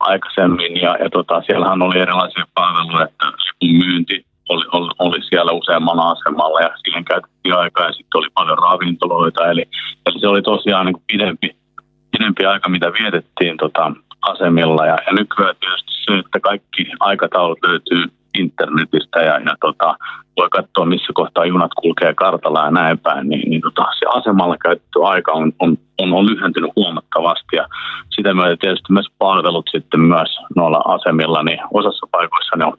[0.00, 3.26] aikaisemmin ja, ja tota, siellähän oli erilaisia palveluja, että
[3.62, 8.58] myynti oli, oli, oli siellä useammalla asemalla ja siihen käytettiin aikaa ja sitten oli paljon
[8.58, 9.50] ravintoloita.
[9.50, 9.64] Eli,
[10.06, 11.56] eli se oli tosiaan niin kuin pidempi,
[12.10, 14.86] pidempi aika, mitä vietettiin tota, asemilla.
[14.86, 18.04] Ja, ja nykyään tietysti se, että kaikki aikataulut löytyy
[18.38, 19.96] internetistä ja, ja tota,
[20.36, 24.56] voi katsoa, missä kohtaa junat kulkee kartalla ja näin päin, niin, niin tota, se asemalla
[24.62, 27.56] käytetty aika on, on, on, on lyhentynyt huomattavasti.
[27.56, 27.66] Ja
[28.16, 32.78] sitä myötä tietysti myös palvelut sitten myös noilla asemilla, niin osassa paikoissa ne on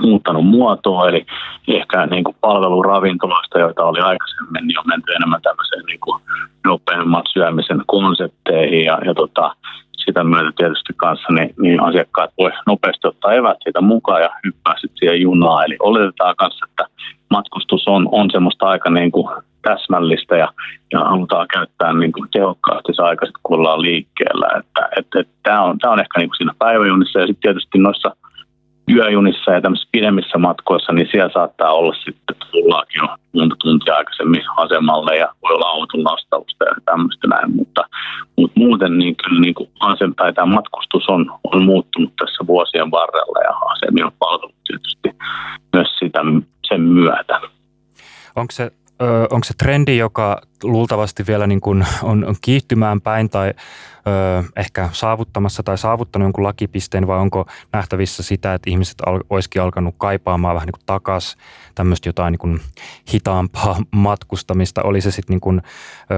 [0.00, 1.26] muuttanut muotoa, eli
[1.68, 6.22] ehkä niin kuin palveluravintoloista, joita oli aikaisemmin, niin on menty enemmän tämmöiseen niin kuin
[6.64, 9.56] nopeamman syömisen konsepteihin ja, ja tota,
[10.04, 14.74] sitä myötä tietysti kanssa niin, niin asiakkaat voi nopeasti ottaa evät siitä mukaan ja hyppää
[14.80, 15.64] sitten siihen junaan.
[15.64, 16.84] Eli oletetaan kanssa, että
[17.30, 19.28] matkustus on, on semmoista aika niin kuin
[19.62, 20.48] täsmällistä ja,
[20.92, 24.46] ja halutaan käyttää niin kuin tehokkaasti se aika, kun ollaan liikkeellä.
[24.58, 27.78] Että, että, että tämä, on, tämä on ehkä niin kuin siinä päiväjunissa ja sitten tietysti
[27.78, 28.16] noissa
[28.90, 34.42] yöjunissa ja tämmöisissä pidemmissä matkoissa, niin siellä saattaa olla sitten, tullaakin jo monta tuntia aikaisemmin
[34.56, 37.82] asemalle ja voi olla auton lastausta ja tämmöistä näin, mutta,
[38.36, 39.70] mutta muuten niin kyllä niin kuin
[40.16, 45.08] tai tämä matkustus on, on muuttunut tässä vuosien varrella ja asemien palvelut tietysti
[45.72, 46.20] myös sitä,
[46.68, 47.40] sen myötä.
[48.36, 48.72] Onko se
[49.30, 54.88] onko se trendi, joka luultavasti vielä niin kuin on, on kiihtymään päin tai ö, ehkä
[54.92, 60.54] saavuttamassa tai saavuttanut jonkun lakipisteen vai onko nähtävissä sitä, että ihmiset al, olisikin alkanut kaipaamaan
[60.54, 61.36] vähän niin takas
[61.74, 62.60] tämmöistä jotain niin kuin
[63.14, 65.62] hitaampaa matkustamista, oli se sitten niin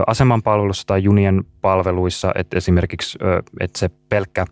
[0.06, 4.44] aseman palvelussa tai junien palveluissa, että esimerkiksi ö, että se pelkkä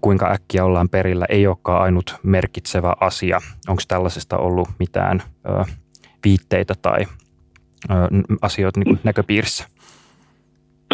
[0.00, 3.40] kuinka äkkiä ollaan perillä, ei olekaan ainut merkitsevä asia.
[3.68, 5.22] Onko tällaisesta ollut mitään
[6.24, 7.06] viitteitä tai
[8.42, 9.68] asioita niin näköpiirissä?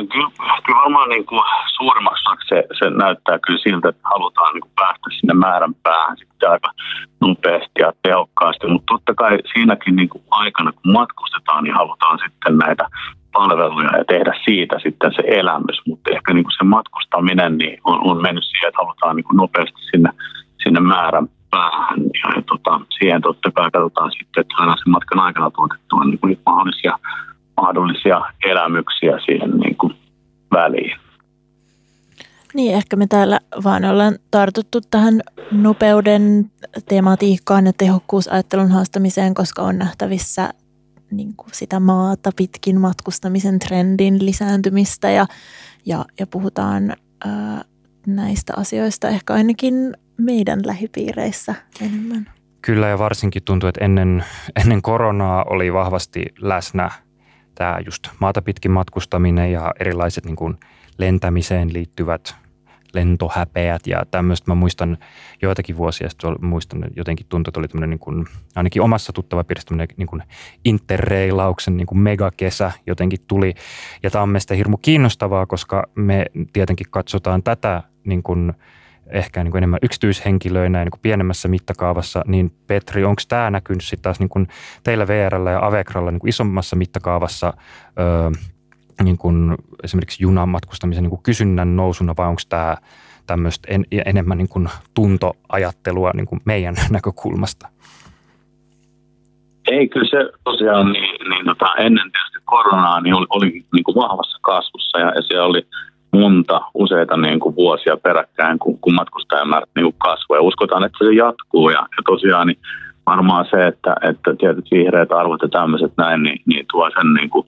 [0.01, 0.29] No kyllä,
[0.67, 1.43] kyllä varmaan niin kuin
[1.77, 6.51] suurimmaksi se, se näyttää kyllä siltä, että halutaan niin kuin päästä sinne määrän päähän sitten
[6.51, 6.71] aika
[7.21, 8.67] nopeasti ja tehokkaasti.
[8.67, 12.89] Mutta totta kai siinäkin niin kuin aikana, kun matkustetaan, niin halutaan sitten näitä
[13.33, 15.83] palveluja ja tehdä siitä sitten se elämys.
[15.87, 19.37] Mutta ehkä niin kuin se matkustaminen niin on, on mennyt siihen, että halutaan niin kuin
[19.37, 20.11] nopeasti sinne,
[20.63, 22.01] sinne määrän päähän.
[22.03, 26.39] Ja, tota, siihen totta kai katsotaan sitten, että saadaan sen matkan aikana tuotettua niin kuin
[26.47, 26.99] mahdollisia,
[27.57, 29.95] mahdollisia elämyksiä siihen niin kuin
[30.53, 30.97] väliin.
[32.55, 36.51] Niin, ehkä me täällä vaan ollaan tartuttu tähän nopeuden
[36.89, 40.51] tematiikkaan ja tehokkuusajattelun haastamiseen, koska on nähtävissä
[41.11, 45.27] niin kuin sitä maata pitkin matkustamisen trendin lisääntymistä ja,
[45.87, 47.65] ja, ja puhutaan ää,
[48.07, 52.31] näistä asioista ehkä ainakin meidän lähipiireissä enemmän.
[52.63, 54.25] Kyllä ja varsinkin tuntuu, että ennen,
[54.61, 56.91] ennen koronaa oli vahvasti läsnä
[57.55, 60.57] tämä just maata pitkin matkustaminen ja erilaiset niin kuin
[60.99, 62.35] lentämiseen liittyvät
[62.95, 64.51] lentohäpeät ja tämmöistä.
[64.51, 64.99] Mä muistan
[65.43, 69.69] joitakin vuosia sitten, muistan että jotenkin tuntui, että oli tämmöinen niin kuin, ainakin omassa tuttavapiirissä
[69.69, 70.23] tämmöinen niin kuin
[70.65, 73.55] interreilauksen niin kuin megakesä jotenkin tuli.
[74.03, 78.53] Ja tämä on mielestäni hirmu kiinnostavaa, koska me tietenkin katsotaan tätä niin kuin,
[79.07, 83.85] ehkä niin kuin enemmän yksityishenkilöinä ja niin kuin pienemmässä mittakaavassa, niin Petri, onko tämä näkynyt
[83.85, 84.49] sitten taas niin kuin
[84.83, 87.53] teillä VRllä ja Avekralla niin kuin isommassa mittakaavassa
[87.99, 88.31] öö,
[89.03, 92.77] niin kuin esimerkiksi junan matkustamisen niin kuin kysynnän nousuna vai onko tämä
[93.27, 97.69] tämmöistä en, enemmän niin kuin tuntoajattelua niin kuin meidän näkökulmasta?
[99.71, 103.95] Ei, kyllä se tosiaan niin, niin tota, ennen tietysti koronaa niin oli, oli niin kuin
[103.95, 105.67] vahvassa kasvussa ja, ja siellä oli
[106.13, 110.39] monta, useita niin kuin vuosia peräkkäin, kun, kun matkustajamäärät niin kasvoi.
[110.39, 112.59] Ja uskotaan, että se jatkuu ja, ja tosiaan niin
[113.07, 117.31] varmaan se, että, että tietyt vihreät arvot ja tämmöiset näin, niin, niin tuo sen niin
[117.31, 117.47] kuin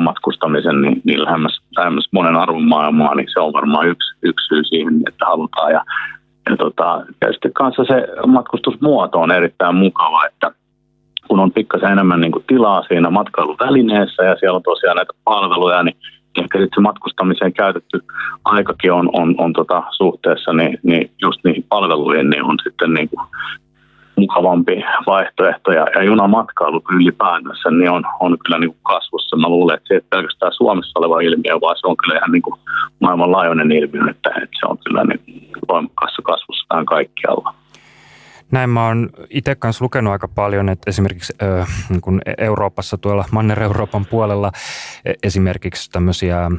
[0.00, 4.64] matkustamisen niin, niin lähemmäs, lähemmäs monen arvon maailmaa, niin se on varmaan yksi, yksi syy
[4.64, 5.72] siihen, että halutaan.
[5.72, 5.84] Ja,
[6.50, 10.50] ja tota, tietysti kanssa se matkustusmuoto on erittäin mukava, että
[11.28, 15.82] kun on pikkasen enemmän niin kuin tilaa siinä matkailuvälineessä ja siellä on tosiaan näitä palveluja,
[15.82, 15.96] niin
[16.38, 18.04] ehkä sitten se matkustamiseen käytetty
[18.44, 23.08] aikakin on, on, on tota suhteessa niin, niin just niihin palveluihin niin on sitten niin
[23.08, 23.26] kuin
[24.16, 29.36] mukavampi vaihtoehto ja, ja junamatkailu ylipäätänsä niin on, on kyllä niin kuin kasvussa.
[29.36, 32.42] Mä luulen, että se ei pelkästään Suomessa oleva ilmiö, vaan se on kyllä ihan niin
[32.42, 32.60] kuin
[33.00, 37.54] maailmanlaajuinen ilmiö, että, että se on kyllä niin voimakkaassa kasvussa kaikkialla.
[38.50, 43.24] Näin mä oon itse kanssa lukenut aika paljon, että esimerkiksi äh, niin kun Euroopassa tuolla
[43.30, 44.52] Manner-Euroopan puolella
[45.04, 46.52] e, esimerkiksi tämmöisiä äh,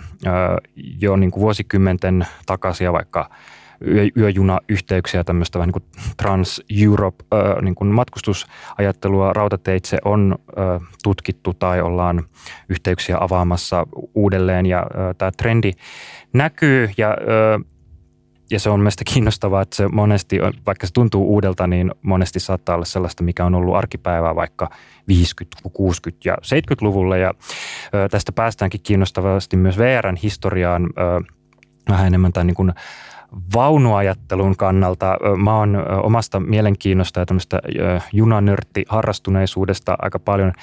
[1.00, 3.30] jo niin kuin vuosikymmenten takaisia vaikka
[3.88, 11.54] yö, yöjunayhteyksiä, tämmöistä vähän niin kuin Trans-Europe äh, niin kuin matkustusajattelua rautateitse on äh, tutkittu
[11.54, 12.24] tai ollaan
[12.70, 14.86] yhteyksiä avaamassa uudelleen ja
[15.18, 15.72] tämä trendi
[16.34, 17.66] näkyy ja äh,
[18.52, 22.76] ja se on mielestäni kiinnostavaa, että se monesti, vaikka se tuntuu uudelta, niin monesti saattaa
[22.76, 24.70] olla sellaista, mikä on ollut arkipäivää vaikka
[25.08, 27.18] 50, 60 ja 70-luvulla.
[27.18, 27.34] Ja
[27.94, 31.34] ö, tästä päästäänkin kiinnostavasti myös VRn historiaan ö,
[31.90, 32.74] vähän enemmän tämän niin kuin
[33.54, 35.18] vaunuajattelun kannalta.
[35.38, 37.62] Mä oon omasta mielenkiinnosta ja tämmöistä
[38.14, 40.54] junanörtti harrastuneisuudesta aika paljon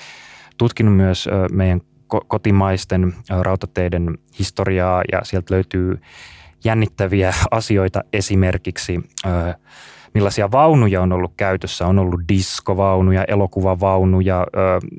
[0.58, 1.80] tutkinut myös meidän
[2.28, 6.00] kotimaisten rautateiden historiaa ja sieltä löytyy
[6.64, 9.00] jännittäviä asioita esimerkiksi
[10.14, 11.86] millaisia vaunuja on ollut käytössä.
[11.86, 14.46] On ollut diskovaunuja, elokuvavaunuja.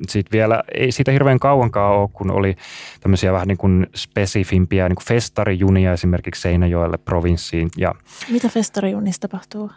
[0.08, 2.56] Sitten vielä ei siitä hirveän kauankaan ole, kun oli
[3.00, 7.70] tämmöisiä vähän niin kuin spesifimpiä niin kuin festarijunia esimerkiksi Seinäjoelle provinssiin.
[7.78, 7.96] Ja
[8.30, 9.72] Mitä festarijunissa tapahtuu?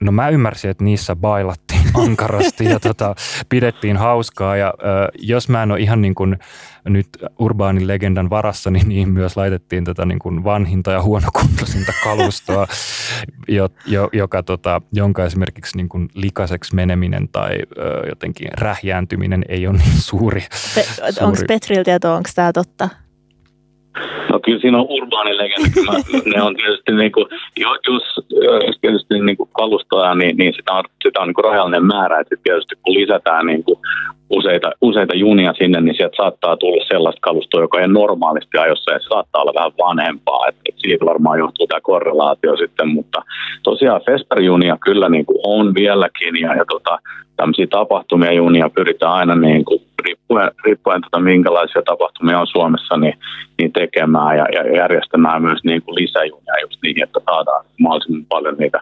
[0.00, 3.14] No mä ymmärsin, että niissä bailattiin ankarasti ja tota,
[3.48, 4.56] pidettiin hauskaa.
[4.56, 4.82] Ja ö,
[5.18, 6.36] jos mä en ole ihan niin kuin
[6.84, 12.66] nyt urbaanin legendan varassa, niin niin myös laitettiin tätä niin kuin vanhinta ja huonokuntoisinta kalustoa,
[13.48, 19.66] jo, jo, joka, tota, jonka esimerkiksi niin kuin likaiseksi meneminen tai ö, jotenkin rähjääntyminen ei
[19.66, 20.46] ole niin suuri.
[20.74, 21.14] Pe- suuri.
[21.20, 22.88] Onko Petriltä tietoa, onko tämä totta?
[24.30, 25.92] No kyllä siinä on urbaani legenda.
[26.34, 27.26] ne on tietysti, niin kuin,
[27.56, 28.26] jos,
[28.66, 32.20] jos tietysti niin kuin kalustoja, niin, niin sitä on, sitä on niin kuin rajallinen määrä.
[32.20, 33.78] Että tietysti kun lisätään niin kuin
[34.32, 38.98] useita, useita junia sinne, niin sieltä saattaa tulla sellaista kalustoa, joka ei normaalisti ajossa ja
[38.98, 40.48] se saattaa olla vähän vanhempaa.
[40.48, 43.22] Et, et siitä varmaan johtuu tämä korrelaatio sitten, mutta
[43.62, 46.98] tosiaan festarijunia kyllä niin kuin on vieläkin ja, ja tota,
[47.36, 53.14] tämmöisiä tapahtumia junia pyritään aina niin kuin riippuen, riippuen tota, minkälaisia tapahtumia on Suomessa, niin,
[53.58, 58.56] niin tekemään ja, ja järjestämään myös niin kuin lisäjunia just niin, että saadaan mahdollisimman paljon
[58.58, 58.80] niitä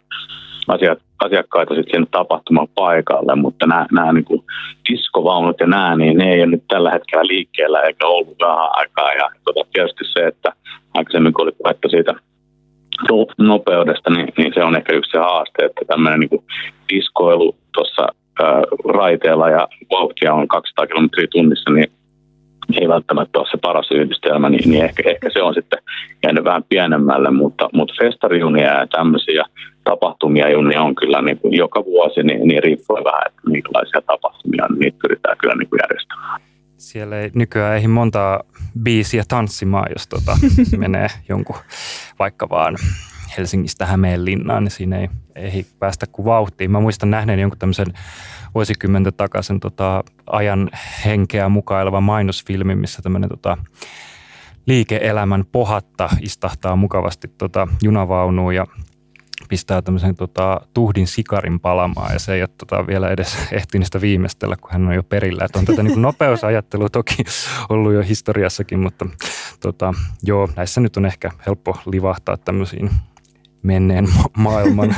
[1.25, 4.43] asiakkaita sitten sinne tapahtuman paikalle, mutta nämä, nämä niin kuin
[4.91, 9.13] diskovaunut ja nämä, niin ne ei ole nyt tällä hetkellä liikkeellä eikä ollut vähän aikaa.
[9.13, 10.53] Ja tota, tietysti se, että
[10.95, 12.15] aikaisemmin kun oli puhetta siitä
[13.39, 16.45] nopeudesta, niin, niin se on ehkä yksi se haaste, että tämmöinen niin
[16.93, 18.09] diskoilu tuossa
[18.85, 21.93] raiteella ja vauhtia on 200 kilometriä tunnissa, niin
[22.79, 25.79] ei välttämättä ole se paras yhdistelmä, niin, niin ehkä, ehkä se on sitten
[26.23, 29.45] jäänyt vähän pienemmälle, mutta, mutta festarijunia ja tämmöisiä
[29.85, 34.67] tapahtumia junia on kyllä niin kuin joka vuosi, niin, niin riippuu vähän, että minkälaisia tapahtumia
[34.69, 36.41] niin niitä pyritään kyllä niin kuin järjestämään.
[36.77, 38.43] Siellä ei nykyään ei montaa
[38.83, 40.37] biisiä tanssimaan, jos tota
[40.77, 41.57] menee jonkun
[42.19, 42.77] vaikka vaan
[43.39, 46.71] Helsingistä Hämeenlinnaan, niin siinä ei, ei päästä kuin vauhtiin.
[46.71, 47.87] Mä muistan nähneen jonkun tämmöisen
[48.55, 50.71] vuosikymmentä takaisin tota, ajan
[51.05, 53.59] henkeä mukaileva mainosfilmi, missä tämmöinen tota,
[54.67, 58.67] liike-elämän pohatta istahtaa mukavasti tota, junavaunuun ja
[59.49, 64.01] pistää tämmöisen tota, tuhdin sikarin palamaan ja se ei ole tota, vielä edes ehtinyt sitä
[64.01, 65.45] viimeistellä, kun hän on jo perillä.
[65.45, 67.25] Että on tätä niin nopeusajattelu toki
[67.69, 69.07] ollut jo historiassakin, mutta
[69.61, 72.91] tota, joo, näissä nyt on ehkä helppo livahtaa tämmöisiin
[73.63, 74.97] menneen ma- maailman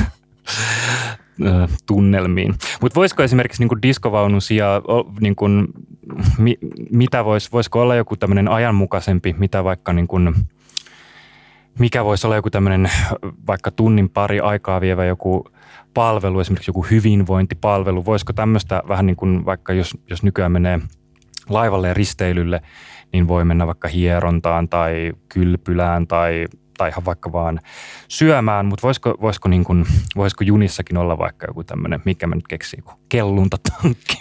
[1.87, 2.55] tunnelmiin.
[2.81, 4.83] Mutta voisiko esimerkiksi niin diskovaunun sijaan,
[5.21, 5.69] niin kuin,
[6.39, 6.59] mi,
[6.91, 10.35] mitä vois, voisiko olla joku tämmöinen ajanmukaisempi, mitä vaikka niin kuin,
[11.79, 12.91] mikä voisi olla joku tämmöinen
[13.47, 15.45] vaikka tunnin pari aikaa vievä joku
[15.95, 18.05] palvelu, esimerkiksi joku hyvinvointipalvelu.
[18.05, 20.81] Voisiko tämmöistä vähän niin kuin vaikka jos, jos nykyään menee
[21.49, 22.61] laivalle ja risteilylle,
[23.13, 26.47] niin voi mennä vaikka hierontaan tai kylpylään tai
[26.83, 27.61] tai ihan vaikka vaan
[28.09, 29.85] syömään, mutta voisiko, voisiko, niin kuin,
[30.17, 34.17] voisiko junissakin olla vaikka joku tämmöinen, mikä mä nyt keksin, joku kelluntatankki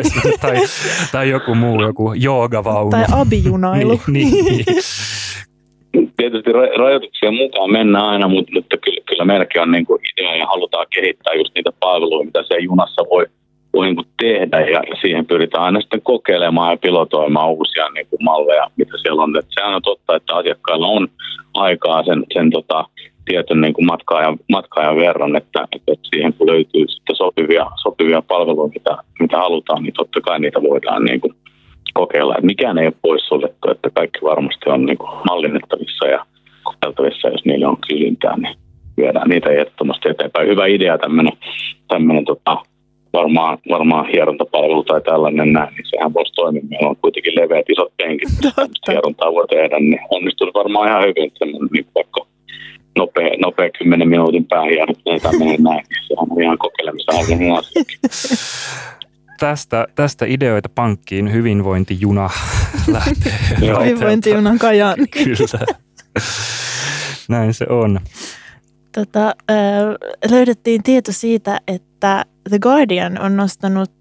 [0.42, 0.56] tai,
[1.12, 2.90] tai joku muu, joku joogavaunu.
[2.90, 4.00] Tai abijunailu.
[4.06, 4.64] niin, niin, niin.
[6.16, 10.46] Tietysti rajoituksien mukaan mennään aina, mutta, mutta kyllä, kyllä meilläkin on niin kuin idea ja
[10.46, 13.26] halutaan kehittää just niitä palveluja, mitä se junassa voi
[13.74, 18.24] voi niin kuin tehdä ja siihen pyritään aina sitten kokeilemaan ja pilotoimaan uusia niin kuin
[18.24, 19.38] malleja, mitä siellä on.
[19.38, 21.08] Että sehän on totta, että asiakkailla on
[21.58, 22.84] aikaa sen, sen tota,
[23.24, 28.72] tietyn niin kuin matka-ajan, matka-ajan verran, että, että siihen kun löytyy sitten sopivia, sopivia palveluja,
[28.74, 31.34] mitä, mitä halutaan, niin totta kai niitä voidaan niin kuin
[31.94, 32.34] kokeilla.
[32.34, 36.26] Että mikään ei ole poissuljettu, että kaikki varmasti on niin kuin mallinnettavissa ja
[36.62, 38.56] kokeiltavissa, jos niillä on kysyntää, niin
[38.96, 40.48] viedään niitä ehdottomasti eteenpäin.
[40.48, 40.98] Hyvä idea
[41.88, 42.62] tämmöinen tota,
[43.12, 46.62] varmaan, varmaan hierontapalvelu tai tällainen näin, niin sehän voisi toimia.
[46.70, 48.28] Meillä on kuitenkin leveät isot penkit,
[48.88, 52.26] hierontaa voi tehdä, niin onnistuisi varmaan ihan hyvin, että niin vaikka
[52.98, 57.38] nopea, nopea 10 minuutin päähieronta tai menee näin, niin sehän on ihan kokeilemisen asia.
[59.40, 62.30] Tästä, tästä ideoita pankkiin hyvinvointijuna
[62.92, 63.32] lähtee.
[63.60, 64.96] Hyvinvointijunan kajaan.
[65.24, 65.66] Kyllä.
[67.28, 68.00] Näin se on.
[68.94, 69.34] Tota,
[70.30, 73.92] löydettiin tieto siitä, että The Guardian on nostanut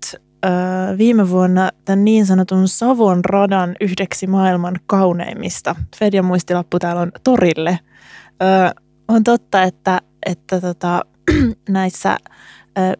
[0.97, 5.75] viime vuonna tämän niin sanotun Savon radan yhdeksi maailman kauneimmista.
[5.97, 7.79] Fedian muistilappu täällä on torille.
[9.07, 11.01] on totta, että, että tota,
[11.69, 12.17] näissä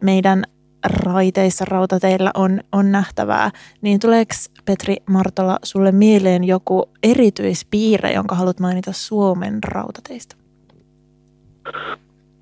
[0.00, 0.44] meidän
[0.84, 3.50] raiteissa, rautateillä on, on nähtävää,
[3.82, 4.34] niin tuleeko
[4.64, 9.58] Petri Martola sulle mieleen joku erityispiirre, jonka haluat mainita Suomen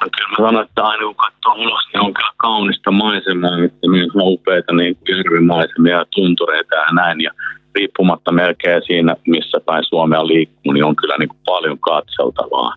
[0.00, 0.16] rautateistä?
[0.16, 4.10] kyllä mä sanon, että aina kun katsoo ulos, niin on kyllä kaunista maisemaa, että myös
[4.14, 7.20] upeita niin järvimaisemia ja tuntureita ja näin.
[7.20, 7.30] Ja
[7.76, 12.72] riippumatta melkein siinä, missä päin Suomea liikkuu, niin on kyllä niin kuin paljon katseltavaa.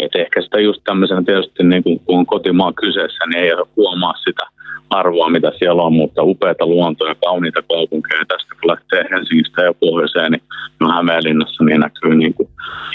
[0.00, 4.14] Et ehkä sitä just tämmöisenä tietysti, niin kuin, kun on kotimaa kyseessä, niin ei huomaa
[4.24, 4.44] sitä
[4.90, 8.24] arvoa, mitä siellä on, mutta upeita luontoja, kauniita kaupunkeja.
[8.28, 10.42] Tästä kun lähtee Helsingistä ja pohjoiseen, niin
[10.80, 12.48] no Hämeenlinnassa niin näkyy niin kuin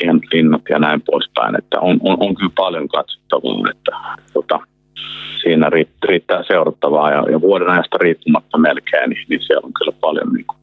[0.03, 1.55] hienot linnat ja näin poispäin.
[1.57, 3.91] Että on, on, on kyllä paljon katsottavaa, että
[4.33, 4.59] tota,
[5.41, 5.69] siinä
[6.03, 10.45] riittää seurattavaa ja, ja vuoden ajasta riippumatta melkein, niin, niin siellä on kyllä paljon niin
[10.45, 10.61] kuin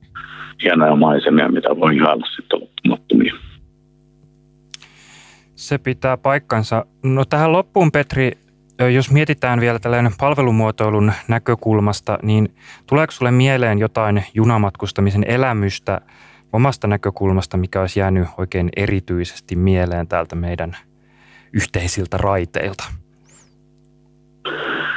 [0.62, 3.35] hienoja maisemia, mitä voi ihailla sitten loppumattomia.
[5.55, 6.87] Se pitää paikkansa.
[7.03, 8.33] No tähän loppuun Petri,
[8.94, 12.55] jos mietitään vielä tällainen palvelumuotoilun näkökulmasta, niin
[12.87, 16.01] tuleeko sulle mieleen jotain junamatkustamisen elämystä
[16.53, 20.77] omasta näkökulmasta, mikä olisi jäänyt oikein erityisesti mieleen täältä meidän
[21.53, 22.85] yhteisiltä raiteilta?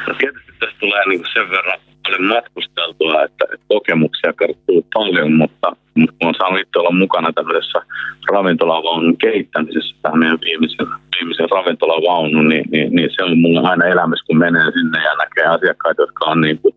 [0.07, 5.67] No tietysti tästä tulee niin sen verran paljon matkusteltua, että, kokemuksia kertoo paljon, mutta,
[6.23, 7.79] olen saanut itse olla mukana tämmöisessä
[8.31, 14.23] ravintolavaunun kehittämisessä, tämä meidän viimeisen, viimeisen ravintolavaunun, niin, niin, niin, se on mulle aina elämys,
[14.23, 16.75] kun menee sinne ja näkee asiakkaita, jotka on niin, kuin,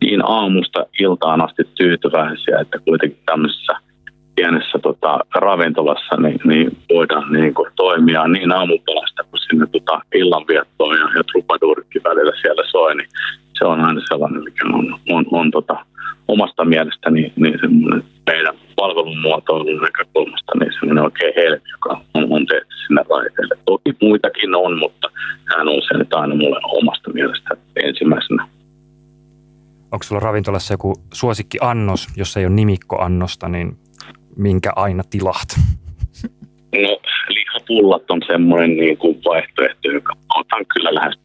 [0.00, 3.72] niin aamusta iltaan asti tyytyväisiä, että kuitenkin tämmöisessä
[4.38, 10.96] pienessä tota, ravintolassa niin, niin voidaan niin kuin, toimia niin aamupalasta kuin sinne tota, illanviettoon
[10.96, 13.08] ja, ja trupaduuritkin välillä siellä soi, niin
[13.58, 15.86] se on aina sellainen, mikä on, on, on tota,
[16.28, 22.46] omasta mielestäni niin semmoinen meidän palvelun muotoilun näkökulmasta niin semmoinen oikein helmi, joka on, on
[22.46, 23.54] tehty sinne raiteille.
[23.64, 25.10] Toki muitakin on, mutta
[25.56, 28.48] hän on se nyt aina mulle omasta mielestä ensimmäisenä.
[29.92, 33.78] Onko sulla ravintolassa joku suosikki annos, jos ei ole nimikkoannosta, niin
[34.36, 35.48] minkä aina tilaat?
[36.72, 37.00] No
[37.68, 41.18] lihapullat on semmoinen niin kuin vaihtoehto, joka otan kyllä lähes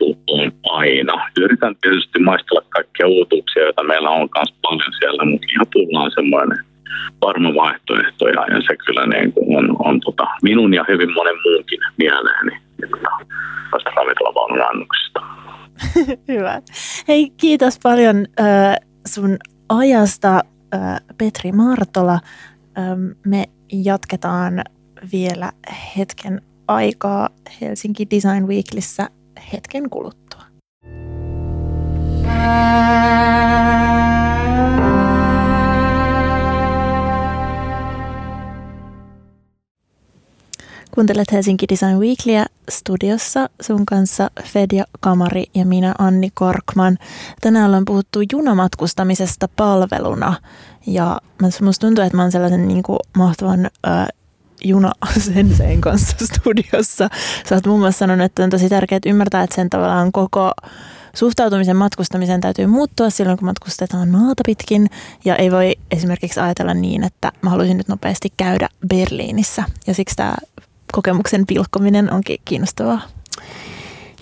[0.94, 1.30] viina.
[1.38, 6.12] Yritän tietysti maistella kaikkia uutuuksia, joita meillä on myös paljon siellä, mutta ihan pulla on
[6.12, 6.58] semmoinen
[7.22, 11.80] varma vaihtoehto ja, se kyllä niin kuin on, on tota, minun ja hyvin monen muunkin
[11.98, 12.62] mieleeni
[13.72, 15.20] tästä ravintolavaunun annuksista.
[16.34, 16.62] Hyvä.
[17.08, 18.76] Hei, kiitos paljon äh,
[19.08, 19.38] sun
[19.70, 20.36] ajasta,
[20.74, 22.20] äh, Petri Martola.
[22.78, 24.64] Ähm, me jatketaan
[25.12, 25.52] vielä
[25.98, 27.30] hetken aikaa
[27.62, 29.10] Helsinki Design Weeklissä
[29.54, 30.44] hetken kuluttua.
[40.92, 46.98] Kuuntelet Helsinki Design Weeklyä studiossa sun kanssa Fedja Kamari ja minä Anni Korkman.
[47.42, 50.34] Tänään ollaan puhuttu junamatkustamisesta palveluna
[50.88, 51.22] ja
[51.62, 53.70] musta tuntuu, että mä oon sellaisen niin kuin mahtavan
[54.64, 57.10] äh, juna-senseen kanssa studiossa.
[57.50, 60.52] Sä oot muun muassa sanonut, että on tosi tärkeää ymmärtää, että sen tavallaan koko
[61.16, 64.90] suhtautumisen matkustamisen täytyy muuttua silloin, kun matkustetaan maata pitkin.
[65.26, 69.64] Ja ei voi esimerkiksi ajatella niin, että mä haluaisin nyt nopeasti käydä Berliinissä.
[69.88, 70.36] Ja siksi tämä
[70.92, 73.02] kokemuksen pilkkominen onkin kiinnostavaa.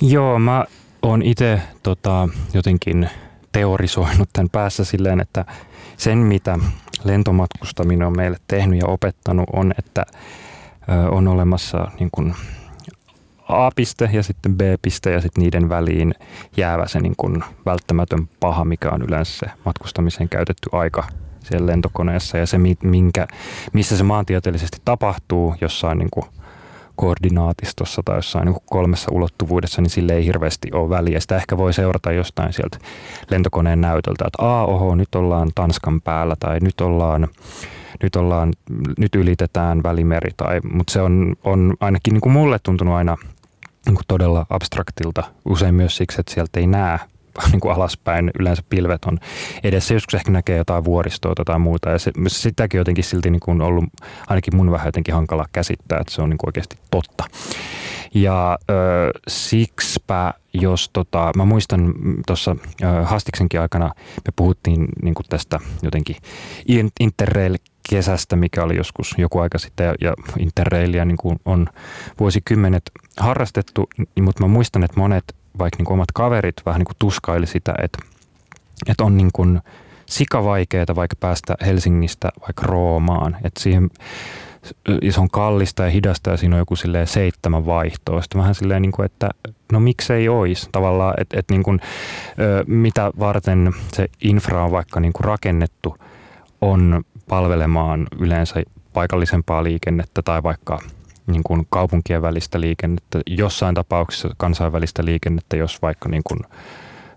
[0.02, 0.66] Joo, mä
[1.02, 3.10] oon itse tota, jotenkin
[3.52, 5.46] teorisoinut tämän päässä silleen, että
[6.02, 6.60] sen mitä
[7.04, 10.06] lentomatkustaminen on meille tehnyt ja opettanut on, että
[11.12, 12.36] on olemassa niin kuin
[13.48, 16.14] A-piste ja sitten B-piste ja sitten niiden väliin
[16.58, 21.04] jäävä se niin kuin välttämätön paha, mikä on yleensä se matkustamiseen käytetty aika
[21.44, 23.28] siellä lentokoneessa ja se, minkä,
[23.74, 26.26] missä se maantieteellisesti tapahtuu jossain niin kuin
[27.02, 31.20] koordinaatistossa tai jossain niin kolmessa ulottuvuudessa, niin sille ei hirveästi ole väliä.
[31.20, 32.78] Sitä ehkä voi seurata jostain sieltä
[33.30, 37.28] lentokoneen näytöltä, että aa, oho, nyt ollaan Tanskan päällä tai nyt ollaan
[38.04, 38.54] nyt, ollaan,
[38.98, 43.18] nyt ylitetään välimeri, tai, mutta se on, on ainakin niin kuin mulle tuntunut aina
[43.86, 47.00] niin kuin todella abstraktilta, usein myös siksi, että sieltä ei näe
[47.52, 49.18] niin kuin alaspäin, yleensä pilvet on
[49.64, 49.94] edessä.
[49.94, 51.90] Joskus ehkä näkee jotain vuoristoa tai muuta.
[51.90, 53.86] Ja se, sitäkin jotenkin silti niin kuin ollut
[54.28, 57.24] ainakin mun vähän jotenkin hankala käsittää, että se on niin kuin oikeasti totta.
[58.14, 58.74] Ja ö,
[59.28, 61.94] siksipä, jos tota, mä muistan
[62.28, 62.56] tuossa
[63.04, 63.86] Hastiksenkin aikana
[64.26, 66.16] me puhuttiin niin kuin tästä jotenkin
[67.00, 67.58] Interrail
[67.90, 71.68] kesästä, mikä oli joskus joku aika sitten, ja, ja Interrailia niin kuin on
[72.20, 73.90] vuosikymmenet harrastettu,
[74.22, 77.74] mutta mä muistan, että monet vaikka niin kuin omat kaverit vähän niin kuin tuskaili sitä,
[77.84, 78.00] että,
[78.88, 79.62] että on niin kuin
[80.06, 83.90] sikavaikeeta vaikka päästä Helsingistä vaikka Roomaan, että siihen
[85.10, 88.22] se on kallista ja hidasta ja siinä on joku silleen seitsemän vaihtoa.
[88.22, 89.30] Sitten vähän silleen, niin kuin, että
[89.72, 91.80] no miksei olisi tavallaan, että, että niin kuin,
[92.68, 95.98] mitä varten se infra on vaikka niin kuin rakennettu,
[96.62, 100.80] on palvelemaan yleensä paikallisempaa liikennettä tai vaikka
[101.32, 106.40] niin kuin kaupunkien välistä liikennettä, jossain tapauksessa kansainvälistä liikennettä, jos vaikka niin kuin,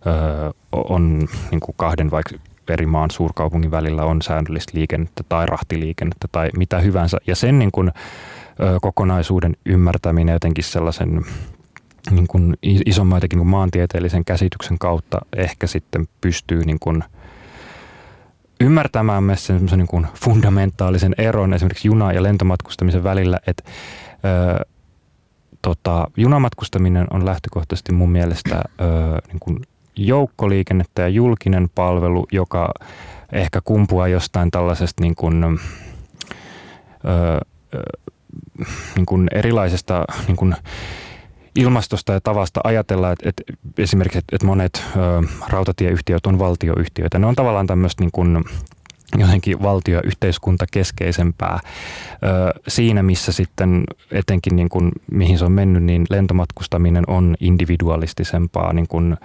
[0.07, 2.37] ö, on niin kuin kahden vaikka
[2.69, 7.19] eri maan suurkaupungin välillä on säännöllistä liikennettä tai rahtiliikennettä tai mitä hyvänsä.
[7.27, 7.89] Ja sen niin kuin,
[8.61, 11.25] ö, kokonaisuuden ymmärtäminen jotenkin sellaisen
[12.11, 17.05] niin kuin isomman jotenkin niin kuin maantieteellisen käsityksen kautta ehkä sitten pystyy niin kuin–
[18.61, 23.62] ymmärtämään myös sen niin kuin fundamentaalisen eron esimerkiksi juna- ja lentomatkustamisen välillä, että
[24.25, 24.64] ö,
[25.62, 28.83] tota, junamatkustaminen on lähtökohtaisesti mun mielestä ö,
[29.29, 29.59] niin kuin
[29.97, 32.72] joukkoliikennettä ja julkinen palvelu, joka
[33.33, 37.41] ehkä kumpuaa jostain tällaisesta niin kuin, ö,
[38.97, 40.55] niin kuin erilaisesta niin kuin
[41.57, 43.43] ilmastosta ja tavasta ajatella, että, että
[43.79, 44.99] esimerkiksi että monet ö,
[45.49, 47.18] rautatieyhtiöt on valtioyhtiöitä.
[47.18, 48.45] Ne on tavallaan tämmöistä niin kuin
[49.19, 51.61] jotenkin valtio- yhteiskuntakeskeisempää.
[51.62, 58.73] Ö, siinä, missä sitten etenkin niin kuin, mihin se on mennyt, niin lentomatkustaminen on individualistisempaa
[58.73, 59.17] niin kuin,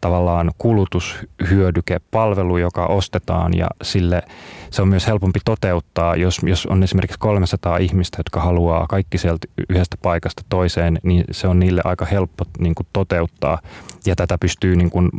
[0.00, 4.22] tavallaan kulutushyödykepalvelu, joka ostetaan ja sille
[4.70, 9.46] se on myös helpompi toteuttaa, jos, jos on esimerkiksi 300 ihmistä, jotka haluaa kaikki sieltä
[9.68, 13.58] yhdestä paikasta toiseen, niin se on niille aika helppo niin kuin toteuttaa
[14.06, 15.10] ja tätä pystyy niin kuin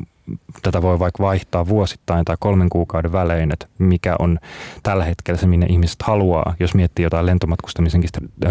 [0.61, 4.39] tätä voi vaikka vaihtaa vuosittain tai kolmen kuukauden välein, että mikä on
[4.83, 6.55] tällä hetkellä se, minne ihmiset haluaa.
[6.59, 8.09] Jos miettii jotain lentomatkustamisenkin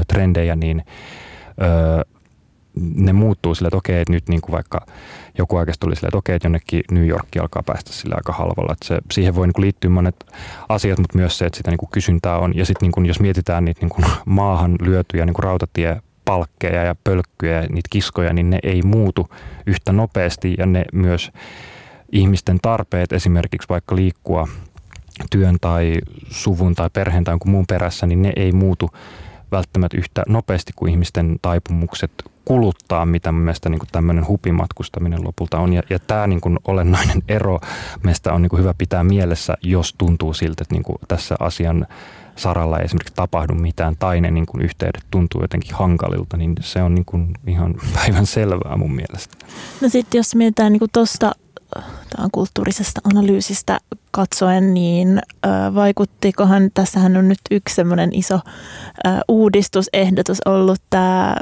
[0.08, 0.84] trendejä, niin
[1.62, 2.02] öö,
[2.94, 4.86] ne muuttuu sille, että okei, että nyt niin kuin vaikka
[5.38, 8.72] joku oikeasti tuli sille, että okei, että jonnekin New York alkaa päästä sille aika halvalla.
[8.72, 10.26] Että se, siihen voi niin kuin liittyä monet
[10.68, 12.56] asiat, mutta myös se, että sitä niin kuin kysyntää on.
[12.56, 17.62] Ja sitten niin jos mietitään niitä niin kuin maahan lyötyjä niin kuin rautatiepalkkeja ja pölkkyjä
[17.62, 19.28] ja niitä kiskoja, niin ne ei muutu
[19.66, 21.30] yhtä nopeasti ja ne myös
[22.12, 24.48] ihmisten tarpeet esimerkiksi vaikka liikkua
[25.30, 25.94] työn tai
[26.30, 28.90] suvun tai perheen tai jonkun muun perässä, niin ne ei muutu
[29.52, 32.10] välttämättä yhtä nopeasti kuin ihmisten taipumukset
[32.44, 35.72] kuluttaa, mitä mielestä niin tämmöinen hupimatkustaminen lopulta on.
[35.72, 37.60] Ja, ja tämä niin kuin olennainen ero
[38.02, 41.86] meistä on niin kuin hyvä pitää mielessä, jos tuntuu siltä, että niin kuin tässä asian
[42.36, 46.82] saralla ei esimerkiksi tapahdu mitään tai ne niin kuin yhteydet tuntuu jotenkin hankalilta, niin se
[46.82, 49.36] on niin kuin ihan päivän selvää mun mielestä.
[49.80, 51.32] No sitten jos mietitään niin tuosta
[52.32, 53.78] kulttuurisesta analyysistä
[54.10, 55.20] katsoen, niin
[55.74, 58.40] vaikuttikohan, tässähän on nyt yksi semmoinen iso
[59.28, 61.36] uudistusehdotus ollut tämä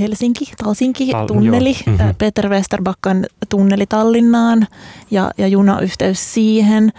[0.00, 2.14] Helsinki, Talsinki-tunneli, mm-hmm.
[2.18, 4.66] Peter Westerbakkan tunneli Tallinnaan
[5.10, 6.92] ja, ja junayhteys siihen.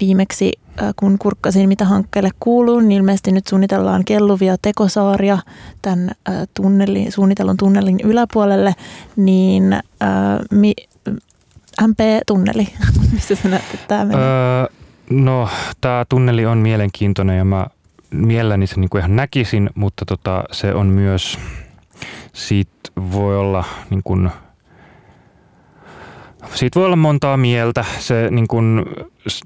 [0.00, 0.52] Viimeksi
[0.96, 5.38] kun kurkkasin, mitä hankkeelle kuuluu, niin ilmeisesti nyt suunnitellaan kelluvia tekosaaria
[5.82, 6.10] tämän
[6.54, 8.74] tunnelin, suunnitellun tunnelin yläpuolelle,
[9.16, 9.76] niin
[10.50, 10.74] mi,
[11.86, 12.68] MP-tunneli,
[13.12, 14.20] mistä sä näet, että tämä menee?
[14.20, 14.66] Öö,
[15.10, 15.48] no,
[15.80, 17.66] tämä tunneli on mielenkiintoinen ja mä
[18.12, 21.38] mielelläni se niin kuin ihan näkisin, mutta tota, se on myös,
[22.32, 22.72] siitä
[23.12, 24.30] voi olla niin kuin,
[26.54, 27.84] siitä voi olla montaa mieltä.
[27.98, 28.86] Se, niin kun,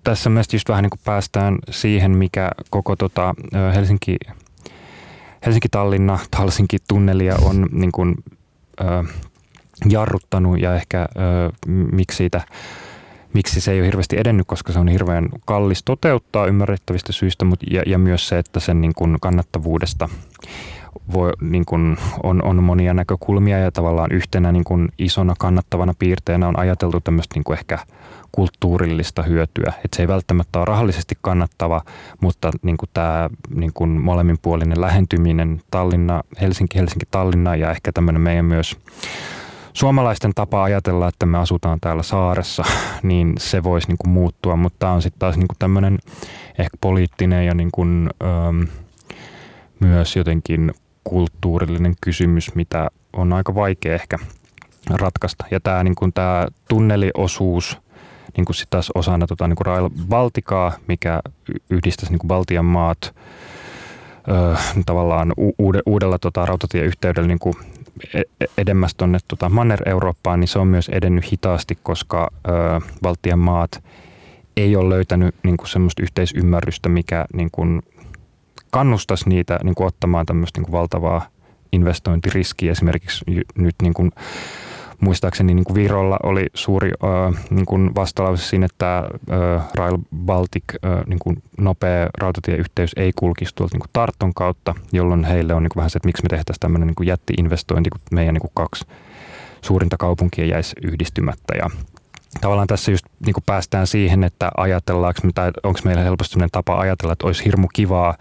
[0.04, 3.34] tässä mielestäni just vähän niin kuin päästään siihen, mikä koko tota,
[3.74, 4.16] Helsinki,
[5.46, 8.14] Helsinki-Tallinna, Helsinki-tunnelia on niin kun,
[8.80, 9.04] ö,
[9.88, 11.50] jarruttanut ja ehkä ö,
[11.92, 12.40] miksi siitä
[13.36, 17.66] miksi se ei ole hirveästi edennyt, koska se on hirveän kallis toteuttaa ymmärrettävistä syistä, mutta
[17.70, 20.08] ja, ja myös se, että sen niin kuin kannattavuudesta
[21.12, 26.48] voi, niin kuin on, on monia näkökulmia ja tavallaan yhtenä niin kuin isona kannattavana piirteenä
[26.48, 27.78] on ajateltu tämmöistä niin kuin ehkä
[28.32, 29.72] kulttuurillista hyötyä.
[29.84, 31.82] Että se ei välttämättä ole rahallisesti kannattava,
[32.20, 38.22] mutta niin kuin tämä niin kuin molemminpuolinen lähentyminen Tallinna, Helsinki, Helsinki, Tallinna ja ehkä tämmöinen
[38.22, 38.76] meidän myös
[39.76, 42.64] suomalaisten tapa ajatella, että me asutaan täällä saaressa,
[43.02, 45.98] niin se voisi niin kuin muuttua, mutta tämä on sitten taas niin kuin tämmöinen
[46.58, 48.66] ehkä poliittinen ja niin kuin, öö,
[49.80, 50.74] myös jotenkin
[51.04, 54.18] kulttuurillinen kysymys, mitä on aika vaikea ehkä
[54.90, 55.44] ratkaista.
[55.50, 57.78] Ja tämä, niin kuin tämä tunneliosuus
[58.36, 61.20] niin kuin sit taas osana tota, niin kuin Rail Balticaa, mikä
[61.70, 63.14] yhdistäisi niin kuin Baltian maat
[64.28, 64.54] öö,
[64.86, 67.54] tavallaan uude, uudella tota, rautatieyhteydellä niin kuin
[68.58, 72.50] edemmäs tuonne tota Manner-Eurooppaan, niin se on myös edennyt hitaasti, koska ö,
[73.02, 73.84] Baltian maat
[74.56, 77.82] ei ole löytänyt niin kuin semmoista yhteisymmärrystä, mikä niin kuin
[78.70, 81.26] kannustaisi niitä niin kuin ottamaan tämmöistä niin kuin valtavaa
[81.72, 82.72] investointiriskiä.
[82.72, 83.24] Esimerkiksi
[83.58, 84.10] nyt niin kuin,
[85.00, 90.64] muistaakseni niin kuin Virolla oli suuri äh, niin kuin vastalause siinä, että äh, Rail Baltic
[90.74, 95.62] äh, niin kuin nopea rautatieyhteys ei kulkisi tuolta niin kuin Tarton kautta, jolloin heille on
[95.62, 98.52] niin kuin vähän se, että miksi me tehtäisiin tämmöinen niin jätti-investointi, kun meidän niin kuin
[98.54, 98.84] kaksi
[99.62, 101.54] suurinta kaupunkia jäisi yhdistymättä.
[101.58, 101.70] Ja
[102.40, 106.78] tavallaan tässä just niin kuin päästään siihen, että ajatellaanko me, tai onko meillä helposti tapa
[106.78, 108.14] ajatella, että olisi hirmu kivaa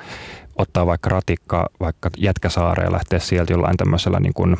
[0.55, 4.57] ottaa vaikka ratikka vaikka Jätkäsaareen ja lähteä sieltä jollain tämmöisellä niin kuin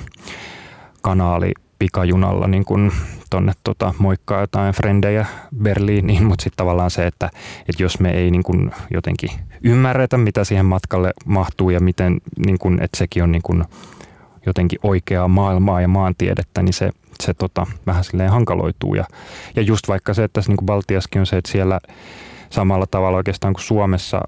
[1.02, 2.92] kanaali pikajunalla niin kuin
[3.30, 5.26] tonne tota, moikkaa jotain frendejä
[5.62, 7.30] Berliiniin, mutta sitten tavallaan se, että,
[7.70, 9.30] että jos me ei niin kuin jotenkin
[9.64, 13.64] ymmärretä, mitä siihen matkalle mahtuu ja miten, niin kuin, että sekin on niin kuin
[14.46, 16.90] jotenkin oikeaa maailmaa ja maantiedettä, niin se,
[17.24, 18.96] se tota, vähän silleen hankaloituu.
[18.96, 19.06] Ja,
[19.56, 21.80] ja just vaikka se, että tässä niin kuin Baltiaskin on se, että siellä
[22.50, 24.22] samalla tavalla oikeastaan kuin Suomessa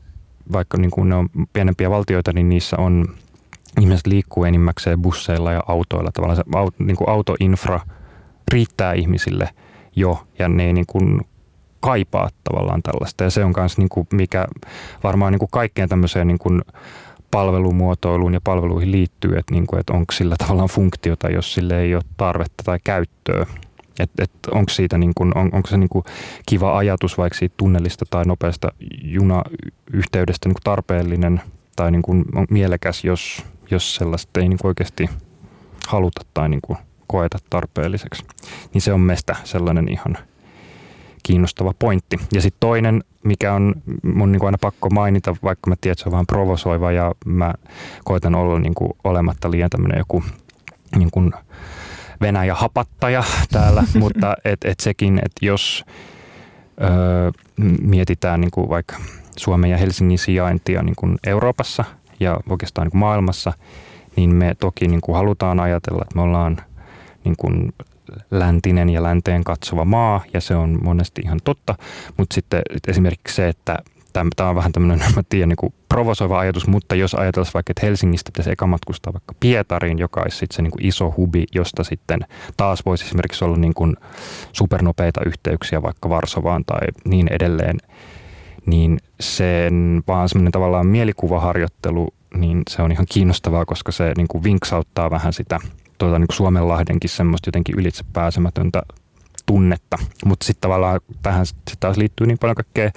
[0.52, 3.06] vaikka niin kuin ne on pienempiä valtioita, niin niissä on
[3.82, 6.12] ihmiset liikkuu enimmäkseen busseilla ja autoilla.
[6.12, 7.80] Tavallaan se auto, niin kuin autoinfra
[8.52, 9.50] riittää ihmisille
[9.96, 11.22] jo ja ne ei niin kuin
[11.80, 13.24] kaipaa tavallaan tällaista.
[13.24, 14.48] Ja se on myös niin kuin mikä
[15.04, 16.62] varmaan niin kuin kaikkeen tämmöiseen niin kuin
[17.32, 21.96] palvelumuotoiluun ja palveluihin liittyy, että, niin kuin, että onko sillä tavallaan funktiota, jos sille ei
[21.96, 23.46] ole tarvetta tai käyttöä.
[24.00, 25.90] Että et onko siitä niin kun, on, onko se niin
[26.46, 28.72] kiva ajatus vaikka siitä tunnelista tai nopeasta
[29.04, 31.42] junayhteydestä niin tarpeellinen
[31.76, 35.10] tai niin kun mielekäs, jos, jos sellaista ei niin oikeasti
[35.88, 36.62] haluta tai niin
[37.08, 38.26] koeta tarpeelliseksi.
[38.74, 40.18] Niin se on meistä sellainen ihan
[41.24, 42.20] kiinnostava pointti.
[42.34, 46.10] Ja sitten toinen, mikä on mun niin aina pakko mainita, vaikka mä tiedän, että se
[46.10, 47.54] on vähän provosoiva ja mä
[48.04, 50.24] koitan olla niin olematta liian tämmöinen joku
[50.98, 51.32] niin kuin
[52.22, 55.86] Venäjä hapattaja täällä, mutta et, et sekin, että jos
[56.82, 57.32] öö,
[57.82, 58.96] mietitään niin kuin vaikka
[59.38, 61.86] Suomen ja Helsingin sijaintia niin kuin Euroopassa
[62.20, 63.54] ja oikeastaan niin kuin maailmassa,
[64.16, 66.58] niin me toki niin kuin halutaan ajatella, että me ollaan
[67.24, 67.74] niin kuin
[68.32, 71.76] läntinen ja länteen katsova maa, ja se on monesti ihan totta,
[72.18, 73.78] mutta sitten esimerkiksi se, että
[74.14, 77.86] tämä on vähän tämmöinen, mä tiedän, niin kuin provosoiva ajatus, mutta jos ajatellaan vaikka, että
[77.86, 81.84] Helsingistä pitäisi eka matkustaa vaikka Pietariin, joka olisi sitten se niin kuin iso hubi, josta
[81.84, 82.20] sitten
[82.58, 83.96] taas voisi esimerkiksi olla niin kuin
[84.54, 87.78] supernopeita yhteyksiä vaikka Varsovaan tai niin edelleen,
[88.68, 94.44] niin sen vaan semmoinen tavallaan mielikuvaharjoittelu, niin se on ihan kiinnostavaa, koska se niin kuin
[94.44, 95.60] vinksauttaa vähän sitä
[95.98, 98.84] tuota, niin kuin Suomenlahdenkin semmoista jotenkin ylitse pääsemätöntä
[99.46, 99.98] tunnetta.
[100.26, 102.92] Mutta sitten tavallaan tähän sit taas liittyy niin paljon kaikkea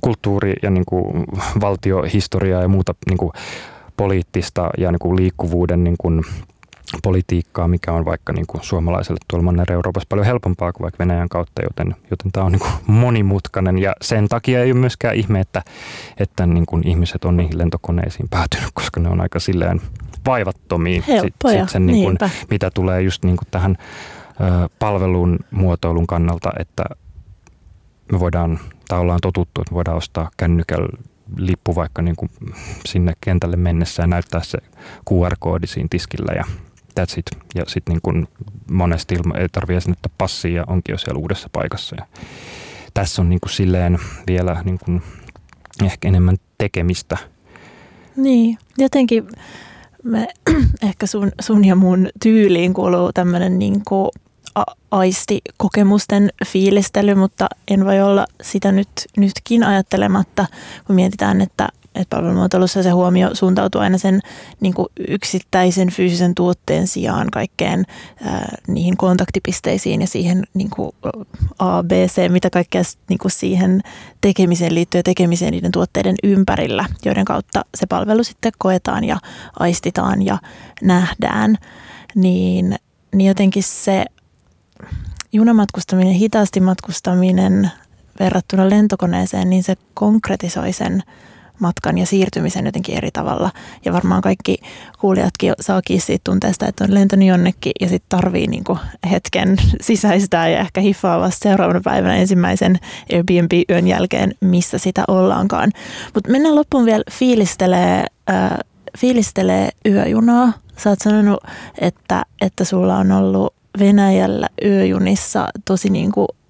[0.00, 1.24] kulttuuri- ja niin kuin
[1.60, 3.32] valtiohistoriaa ja muuta niin kuin
[3.96, 6.22] poliittista ja niin kuin liikkuvuuden niin kuin
[7.02, 11.28] politiikkaa, mikä on vaikka niin kuin suomalaiselle tuolla Manner Euroopassa paljon helpompaa kuin vaikka Venäjän
[11.28, 13.78] kautta, joten, joten tämä on niin kuin monimutkainen.
[13.78, 15.62] Ja sen takia ei ole myöskään ihme, että,
[16.18, 19.80] että niin kuin ihmiset on niihin lentokoneisiin päätynyt, koska ne on aika silleen
[20.26, 21.02] vaivattomia.
[21.08, 22.18] Helppoja, sit, sit sen, niin kuin,
[22.50, 23.76] mitä tulee just niin kuin tähän
[24.40, 26.84] ö, palvelun muotoilun kannalta, että
[28.12, 30.88] me voidaan, tai ollaan totuttu, että me voidaan ostaa kännykällä
[31.36, 32.30] lippu vaikka niin kuin
[32.86, 34.58] sinne kentälle mennessä ja näyttää se
[35.10, 36.44] QR-koodi siinä tiskillä ja
[37.00, 37.26] that's it.
[37.54, 38.28] Ja sitten niin
[38.70, 41.96] monesti ilma, ei tarvitse edes passia ja onkin jo siellä uudessa paikassa.
[41.98, 42.06] Ja
[42.94, 45.02] tässä on niin kuin silleen vielä niin kuin
[45.84, 47.16] ehkä enemmän tekemistä.
[48.16, 49.28] Niin, jotenkin
[50.02, 50.28] me,
[50.88, 53.82] ehkä sun, sun ja mun tyyliin kuuluu tämmöinen niin
[54.90, 60.46] aistikokemusten fiilistely, mutta en voi olla sitä nyt, nytkin ajattelematta,
[60.86, 64.20] kun mietitään, että, että palvelumuotoilussa se huomio suuntautuu aina sen
[64.60, 67.84] niin kuin yksittäisen fyysisen tuotteen sijaan kaikkeen
[68.24, 70.92] ää, niihin kontaktipisteisiin ja siihen niin kuin
[71.58, 73.80] A, B, C, mitä kaikkea niin kuin siihen
[74.20, 79.18] tekemiseen liittyy tekemiseen niiden tuotteiden ympärillä, joiden kautta se palvelu sitten koetaan ja
[79.58, 80.38] aistitaan ja
[80.82, 81.56] nähdään,
[82.14, 82.78] niin,
[83.14, 84.04] niin jotenkin se
[85.32, 87.70] junamatkustaminen, hitaasti matkustaminen
[88.20, 91.02] verrattuna lentokoneeseen, niin se konkretisoi sen
[91.58, 93.50] matkan ja siirtymisen jotenkin eri tavalla.
[93.84, 94.58] Ja varmaan kaikki
[95.00, 98.78] kuulijatkin saakin siitä tunteesta, että on lentänyt jonnekin ja sitten tarvii niinku
[99.10, 102.78] hetken sisäistää ja ehkä hiffaa vasta seuraavana päivänä ensimmäisen
[103.12, 105.70] Airbnb-yön jälkeen, missä sitä ollaankaan.
[106.14, 108.50] Mutta mennään loppuun vielä fiilistelee, äh,
[108.98, 110.52] fiilistelee yöjunaa.
[110.76, 111.40] Sä oot sanonut,
[111.78, 116.41] että, että sulla on ollut Venäjällä yöjunissa tosi niin kuin, äh,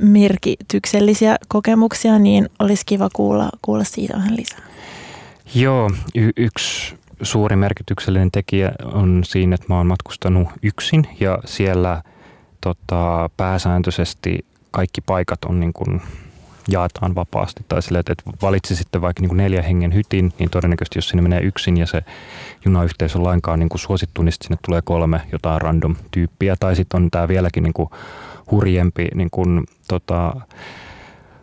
[0.00, 4.60] merkityksellisiä kokemuksia, niin olisi kiva kuulla, kuulla siitä vähän lisää.
[5.54, 12.02] Joo, y- yksi suuri merkityksellinen tekijä on siinä, että mä oon matkustanut yksin ja siellä
[12.60, 16.02] tota, pääsääntöisesti kaikki paikat on niin kuin
[16.68, 17.64] jaetaan vapaasti.
[17.68, 21.22] Tai sille, että valitsi sitten vaikka niin kuin neljä hengen hytin, niin todennäköisesti jos sinne
[21.22, 22.04] menee yksin ja se
[22.64, 26.56] junayhteys on lainkaan niin kuin suosittu, niin sinne tulee kolme jotain random tyyppiä.
[26.60, 27.88] Tai sitten on tämä vieläkin niin kuin
[28.52, 30.32] hurjempi niin kuin, tota,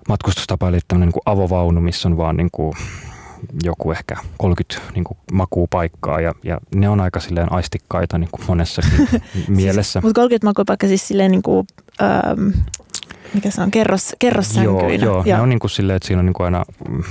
[0.10, 2.74] matkustustapa, eli tämmöinen niin kuin avovaunu, missä on vaan niin kuin
[3.64, 8.41] joku ehkä 30 niin kuin makuupaikkaa ja, ja ne on aika silleen aistikkaita niin kuin
[8.47, 9.07] monessakin
[9.47, 9.91] mielessä.
[9.91, 11.68] Siis, mutta 30 makuupaikkaa siis silleen niin kuin,
[12.01, 12.47] ähm,
[13.34, 15.05] mikä se on, kerros, kerrossänkyinä.
[15.05, 15.24] Joo, joo.
[15.26, 15.36] Ja.
[15.36, 17.03] ne on niin kuin silleen, että siinä on niin kuin aina mm,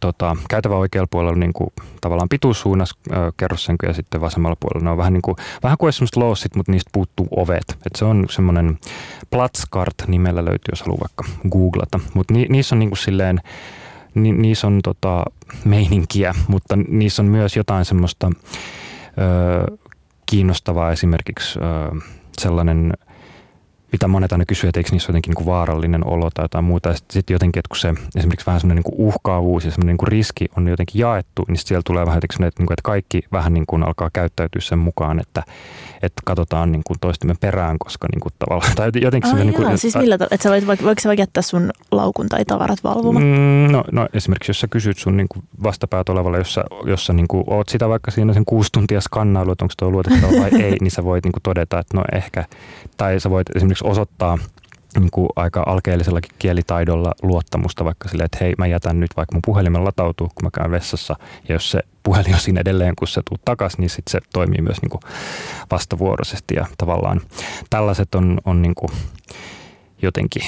[0.00, 1.70] tota, käytävä oikealla puolella niin kuin,
[2.00, 2.94] tavallaan pituussuunnas
[3.36, 6.72] kerrossänky ja sitten vasemmalla puolella ne on vähän, niin kuin, vähän kuin semmoiset loosit, mutta
[6.72, 7.64] niistä puuttuu ovet.
[7.70, 8.78] Et se on semmoinen
[9.30, 12.00] Platskart nimellä löytyy, jos haluaa vaikka googlata.
[12.14, 13.40] Mutta ni, niissä on niin kuin silleen,
[14.14, 15.24] ni, niissä on tota,
[15.64, 19.76] meininkiä, mutta niissä on myös jotain semmoista ö,
[20.26, 22.00] kiinnostavaa esimerkiksi ö,
[22.38, 22.92] sellainen–
[23.92, 26.88] mitä monet aina kysyy, että eikö niissä jotenkin niin kuin vaarallinen olo tai jotain muuta.
[26.88, 30.08] Ja sitten sit jotenkin, että kun se esimerkiksi vähän semmoinen niin uhkaavuus ja semmoinen niin
[30.08, 33.82] riski on jotenkin jaettu, niin siellä tulee vähän jotenkin että, että kaikki vähän niin kuin
[33.82, 35.42] alkaa käyttäytyä sen mukaan, että,
[36.02, 39.78] että katsotaan niin kuin toistemme perään, koska niin kuin tavallaan, tai jotenkin Ai niin kuin,
[39.78, 43.24] siis millä tavalla, että sä voit, voiko sä vaikka jättää sun laukun tai tavarat valvomaan?
[43.24, 47.28] Mm, no, no, esimerkiksi jos sä kysyt sun niin kuin vastapäät olevalle, jossa, jossa niin
[47.28, 50.76] kuin oot sitä vaikka siinä sen kuusi tuntia skannailu, että onko tuo luotettava vai ei,
[50.80, 52.44] niin sä voit niin kuin todeta, että no ehkä,
[52.96, 54.38] tai sä voit esimerkiksi osoittaa
[54.98, 59.42] niin kuin aika alkeellisellakin kielitaidolla luottamusta vaikka silleen, että hei mä jätän nyt vaikka mun
[59.46, 61.16] puhelimen latautuu, kun mä käyn vessassa.
[61.48, 64.62] Ja jos se puhelin on siinä edelleen, kun se tuut takaisin, niin sit se toimii
[64.62, 65.00] myös niin kuin
[65.70, 66.54] vastavuoroisesti.
[66.54, 67.20] Ja tavallaan
[67.70, 68.90] tällaiset on, on niin kuin
[70.02, 70.42] jotenkin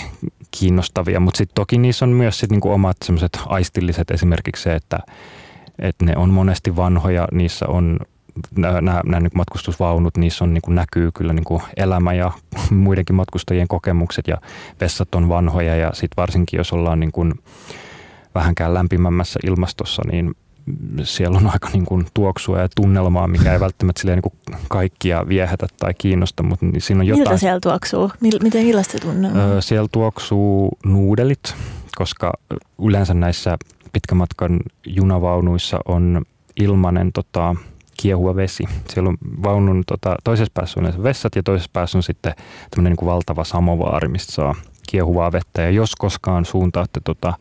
[0.50, 4.10] kiinnostavia, mutta sitten toki niissä on myös sit niin kuin omat semmoiset aistilliset.
[4.10, 4.98] Esimerkiksi se, että,
[5.78, 7.98] että ne on monesti vanhoja, niissä on
[8.56, 12.30] nämä, nämä niin matkustusvaunut, niissä on, niin kuin näkyy kyllä niin kuin elämä ja
[12.70, 14.36] muidenkin matkustajien kokemukset ja
[14.80, 17.34] vessat on vanhoja ja sitten varsinkin jos ollaan niin kuin
[18.34, 20.34] vähänkään lämpimämmässä ilmastossa, niin
[21.02, 25.28] siellä on aika niin kuin tuoksua ja tunnelmaa, mikä ei välttämättä silleen niin kuin kaikkia
[25.28, 27.22] viehätä tai kiinnosta, mutta niin siinä on jotain.
[27.22, 28.10] Miltä siellä tuoksuu?
[28.20, 29.42] Miten millaista tunnelmaa?
[29.42, 31.54] Öö, siellä tuoksuu nuudelit,
[31.96, 32.32] koska
[32.82, 33.58] yleensä näissä
[33.92, 36.22] pitkämatkan junavaunuissa on
[36.56, 37.56] ilmanen tota,
[38.02, 38.64] kiehuva vesi.
[38.88, 42.34] Siellä on vaunun tota, toisessa päässä on vessat ja toisessa päässä on sitten
[42.70, 44.54] tämmöinen niin kuin valtava samovaari, mistä saa
[44.88, 45.62] kiehuvaa vettä.
[45.62, 47.34] Ja jos koskaan suuntaatte tota,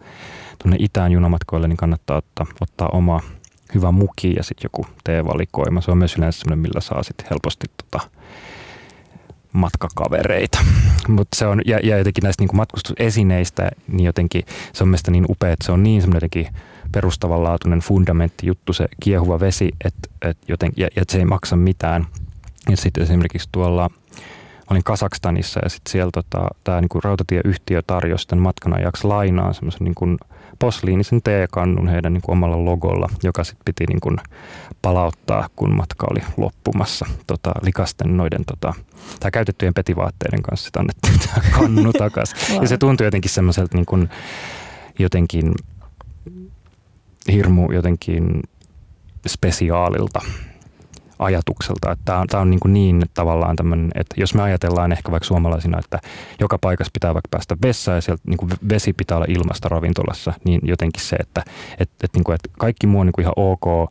[0.64, 3.20] tuonne itään junamatkoille, niin kannattaa ottaa, ottaa oma
[3.76, 5.82] hyvä muki ja sitten joku teevalikoima.
[5.82, 8.10] Se on myös yleensä sellainen, millä saa sitten helposti tota,
[9.54, 10.60] matkakavereita.
[11.08, 14.44] Mut se on, ja, ja jotenkin näistä niin matkustusesineistä, niin jotenkin
[14.74, 16.48] se on mielestäni niin upea, että se on niin semmoinen jotenkin
[16.92, 22.06] perustavanlaatuinen fundamentti juttu, se kiehuva vesi, että, että joten, ja, ja se ei maksa mitään.
[22.70, 23.90] Ja sitten esimerkiksi tuolla,
[24.72, 29.84] olin Kasakstanissa ja sitten siellä tota, tämä niinku rautatieyhtiö tarjosi tämän matkan ajaksi lainaan semmoisen
[29.84, 30.06] niinku
[30.60, 34.18] posliinisen teekannun heidän niin kuin omalla logolla, joka sitten piti niin kuin
[34.82, 38.74] palauttaa, kun matka oli loppumassa tota, likasten noiden tota,
[39.20, 42.38] tai käytettyjen petivaatteiden kanssa sitten annettiin tämä kannu takaisin.
[42.62, 44.10] Ja se tuntui jotenkin semmoiselta niin kuin,
[45.00, 45.54] jotenkin
[47.28, 48.42] hirmu jotenkin
[49.28, 50.20] spesiaalilta
[51.22, 51.92] ajatukselta.
[51.92, 55.12] Että tämä on, tämä on niin, kuin niin tavallaan tämmöinen, että jos me ajatellaan ehkä
[55.12, 56.00] vaikka suomalaisina, että
[56.40, 60.34] joka paikassa pitää vaikka päästä vessaan ja sieltä niin kuin vesi pitää olla ilmasta ravintolassa,
[60.44, 63.34] niin jotenkin se, että, että, että, niin kuin, että kaikki muu on niin kuin ihan
[63.36, 63.90] ok,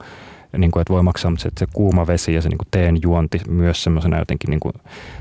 [0.59, 2.69] niin kuin, että voi maksaa, mutta se, että se kuuma vesi ja se niin kuin
[2.71, 4.73] teen juonti myös semmoisena jotenkin niin kuin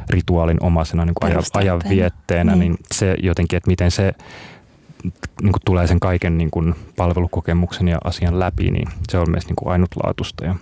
[0.09, 2.59] rituaalin omaisena niin kuin ajan, ajan vietteenä, niin.
[2.59, 4.13] niin se jotenkin, että miten se
[5.03, 9.45] niin kuin tulee sen kaiken niin kuin palvelukokemuksen ja asian läpi, niin se on myös
[9.45, 10.55] niin kuin ainutlaatuista ja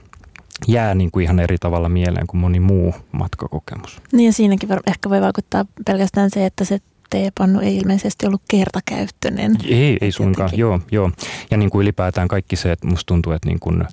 [0.68, 4.02] jää niin kuin ihan eri tavalla mieleen kuin moni muu matkakokemus.
[4.12, 6.80] Niin ja siinäkin ehkä voi vaikuttaa pelkästään se, että se
[7.10, 9.58] teepannu ei ilmeisesti ollut kertakäyttöinen.
[9.66, 11.12] Ei, ei suinkaan, joo, joo.
[11.52, 13.84] Ja niin kuin ylipäätään kaikki se, että musta tuntuu, että niin kuin,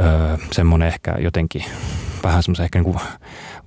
[0.00, 1.64] öö, semmoinen ehkä jotenkin
[2.22, 2.98] vähän semmoisen ehkä niin kuin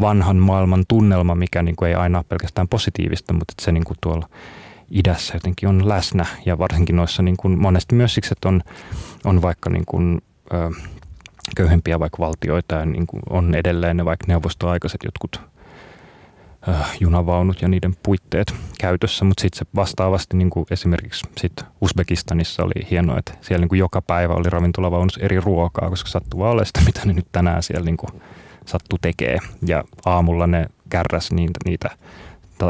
[0.01, 3.83] vanhan maailman tunnelma, mikä niin kuin ei aina ole pelkästään positiivista, mutta että se niin
[3.83, 4.29] kuin tuolla
[4.91, 8.61] idässä jotenkin on läsnä ja varsinkin noissa niin kuin monesti myös siksi, että on,
[9.25, 10.21] on vaikka niin kuin,
[10.53, 10.69] öö,
[11.55, 15.41] köyhempiä vaikka valtioita ja niin kuin on edelleen ne vaikka neuvostoaikaiset jotkut
[16.69, 22.63] äh, junavaunut ja niiden puitteet käytössä, mutta sitten se vastaavasti niin kuin esimerkiksi sit Uzbekistanissa
[22.63, 26.65] oli hienoa, että siellä niin kuin joka päivä oli ravintolavaunussa eri ruokaa, koska sattuu vaan
[26.65, 28.21] sitä, mitä ne nyt tänään siellä niin kuin
[28.65, 29.37] sattuu tekee.
[29.65, 31.89] Ja aamulla ne kärräs niitä, niitä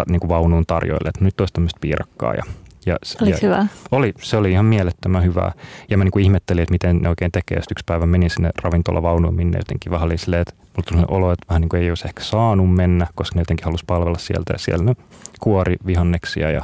[0.10, 2.44] niin kuin vaunuun tarjoille, että nyt olisi tämmöistä piirakkaa ja
[2.88, 3.68] ja, Oliko ja hyvä?
[3.92, 5.52] Oli, se oli ihan mielettömän hyvää.
[5.90, 7.58] Ja mä niin kuin ihmettelin, että miten ne oikein tekee.
[7.58, 11.32] Sitten yksi päivä menin sinne ravintolavaunuun, minne jotenkin vähän oli silleen, että mulla tuli olo,
[11.32, 14.54] että vähän niin kuin ei olisi ehkä saanut mennä, koska ne jotenkin halusi palvella sieltä.
[14.54, 14.96] Ja siellä ne
[15.40, 16.62] kuori vihanneksia ja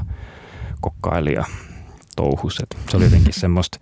[0.82, 1.44] kokkaili ja
[2.16, 2.56] touhus.
[2.90, 3.80] se oli jotenkin semmoista,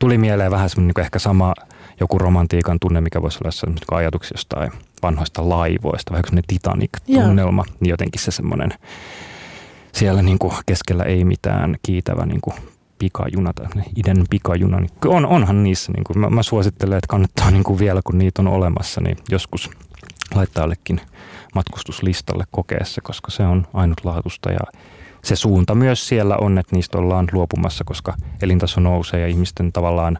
[0.00, 1.54] tuli mieleen vähän semmoinen niin ehkä sama
[2.00, 4.72] joku romantiikan tunne, mikä voisi olla semmoinen niin ajatuksia jostain
[5.02, 8.70] vanhoista laivoista, vähän semmoinen Titanic-tunnelma, niin jotenkin se semmoinen
[9.92, 12.56] siellä niin kuin keskellä ei mitään kiitävä niin kuin
[12.98, 17.50] pikajuna tai idän pikajuna, niin on, onhan niissä, niin kuin, mä, mä suosittelen, että kannattaa
[17.56, 19.70] niin kuin vielä kun niitä on olemassa, niin joskus
[20.34, 21.00] laittaa jollekin
[21.54, 24.80] matkustuslistalle kokeessa, koska se on ainutlaatuista ja
[25.24, 30.18] se suunta myös siellä on, että niistä ollaan luopumassa, koska elintaso nousee ja ihmisten tavallaan,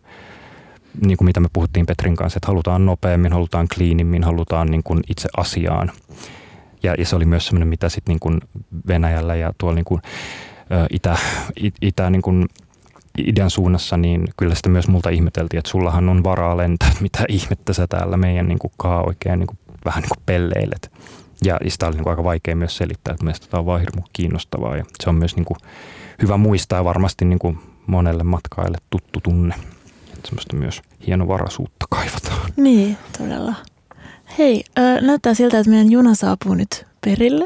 [1.07, 5.01] niin kuin mitä me puhuttiin Petrin kanssa, että halutaan nopeammin, halutaan kliinimmin, halutaan niin kuin
[5.09, 5.93] itse asiaan.
[6.83, 8.41] Ja, ja se oli myös semmoinen, mitä sitten niin
[8.89, 10.01] Venäjällä ja tuolla niin kuin,
[10.73, 11.17] ä, itä,
[11.57, 12.47] it, itä niin kuin
[13.19, 17.73] idän suunnassa, niin kyllä sitä myös multa ihmeteltiin, että sullahan on varaa lentää, mitä ihmettä
[17.73, 20.93] sä täällä meidän niin kuin kaa oikein niin kuin, vähän niin kuin pelleilet.
[21.45, 24.03] Ja sitä oli niin kuin aika vaikea myös selittää, että mielestäni tämä on vaan hirmu
[24.13, 25.57] kiinnostavaa ja se on myös niin kuin
[26.23, 29.55] hyvä muistaa ja varmasti niin kuin monelle matkaille tuttu tunne.
[30.25, 32.53] Semmoista myös hienovaraisuutta kaivataan.
[32.57, 33.55] Niin, todella.
[34.39, 37.45] Hei, äh, näyttää siltä, että meidän juna saapuu nyt perille.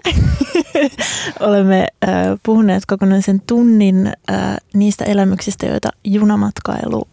[1.40, 2.10] Olemme äh,
[2.42, 7.08] puhuneet kokonaisen tunnin äh, niistä elämyksistä, joita junamatkailu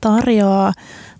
[0.00, 0.72] tarjoaa.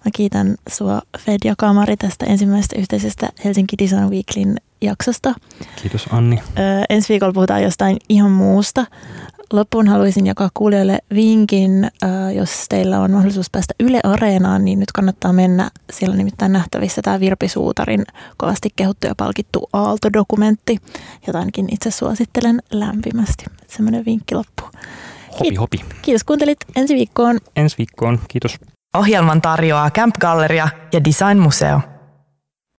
[0.04, 5.34] Mä kiitän sua Fed ja Kamari tästä ensimmäisestä yhteisestä Helsinki Design Weeklin jaksosta.
[5.82, 6.42] Kiitos Anni.
[6.58, 8.86] Ö, ensi viikolla puhutaan jostain ihan muusta.
[9.52, 11.90] Loppuun haluaisin jakaa kuulijoille vinkin,
[12.34, 15.70] jos teillä on mahdollisuus päästä Yle Areenaan, niin nyt kannattaa mennä.
[15.92, 18.04] Siellä on nimittäin nähtävissä tämä Virpi Suutarin
[18.36, 20.78] kovasti kehuttu ja palkittu Aalto-dokumentti,
[21.26, 23.44] jota ainakin itse suosittelen lämpimästi.
[23.68, 24.62] Semmoinen vinkki loppu.
[25.38, 25.84] Hopi, hopi.
[26.02, 26.58] Kiitos kuuntelit.
[26.76, 27.38] Ensi viikkoon.
[27.56, 28.18] Ensi viikkoon.
[28.28, 28.56] Kiitos.
[28.96, 31.80] Ohjelman tarjoaa Camp Galleria ja Design Museo.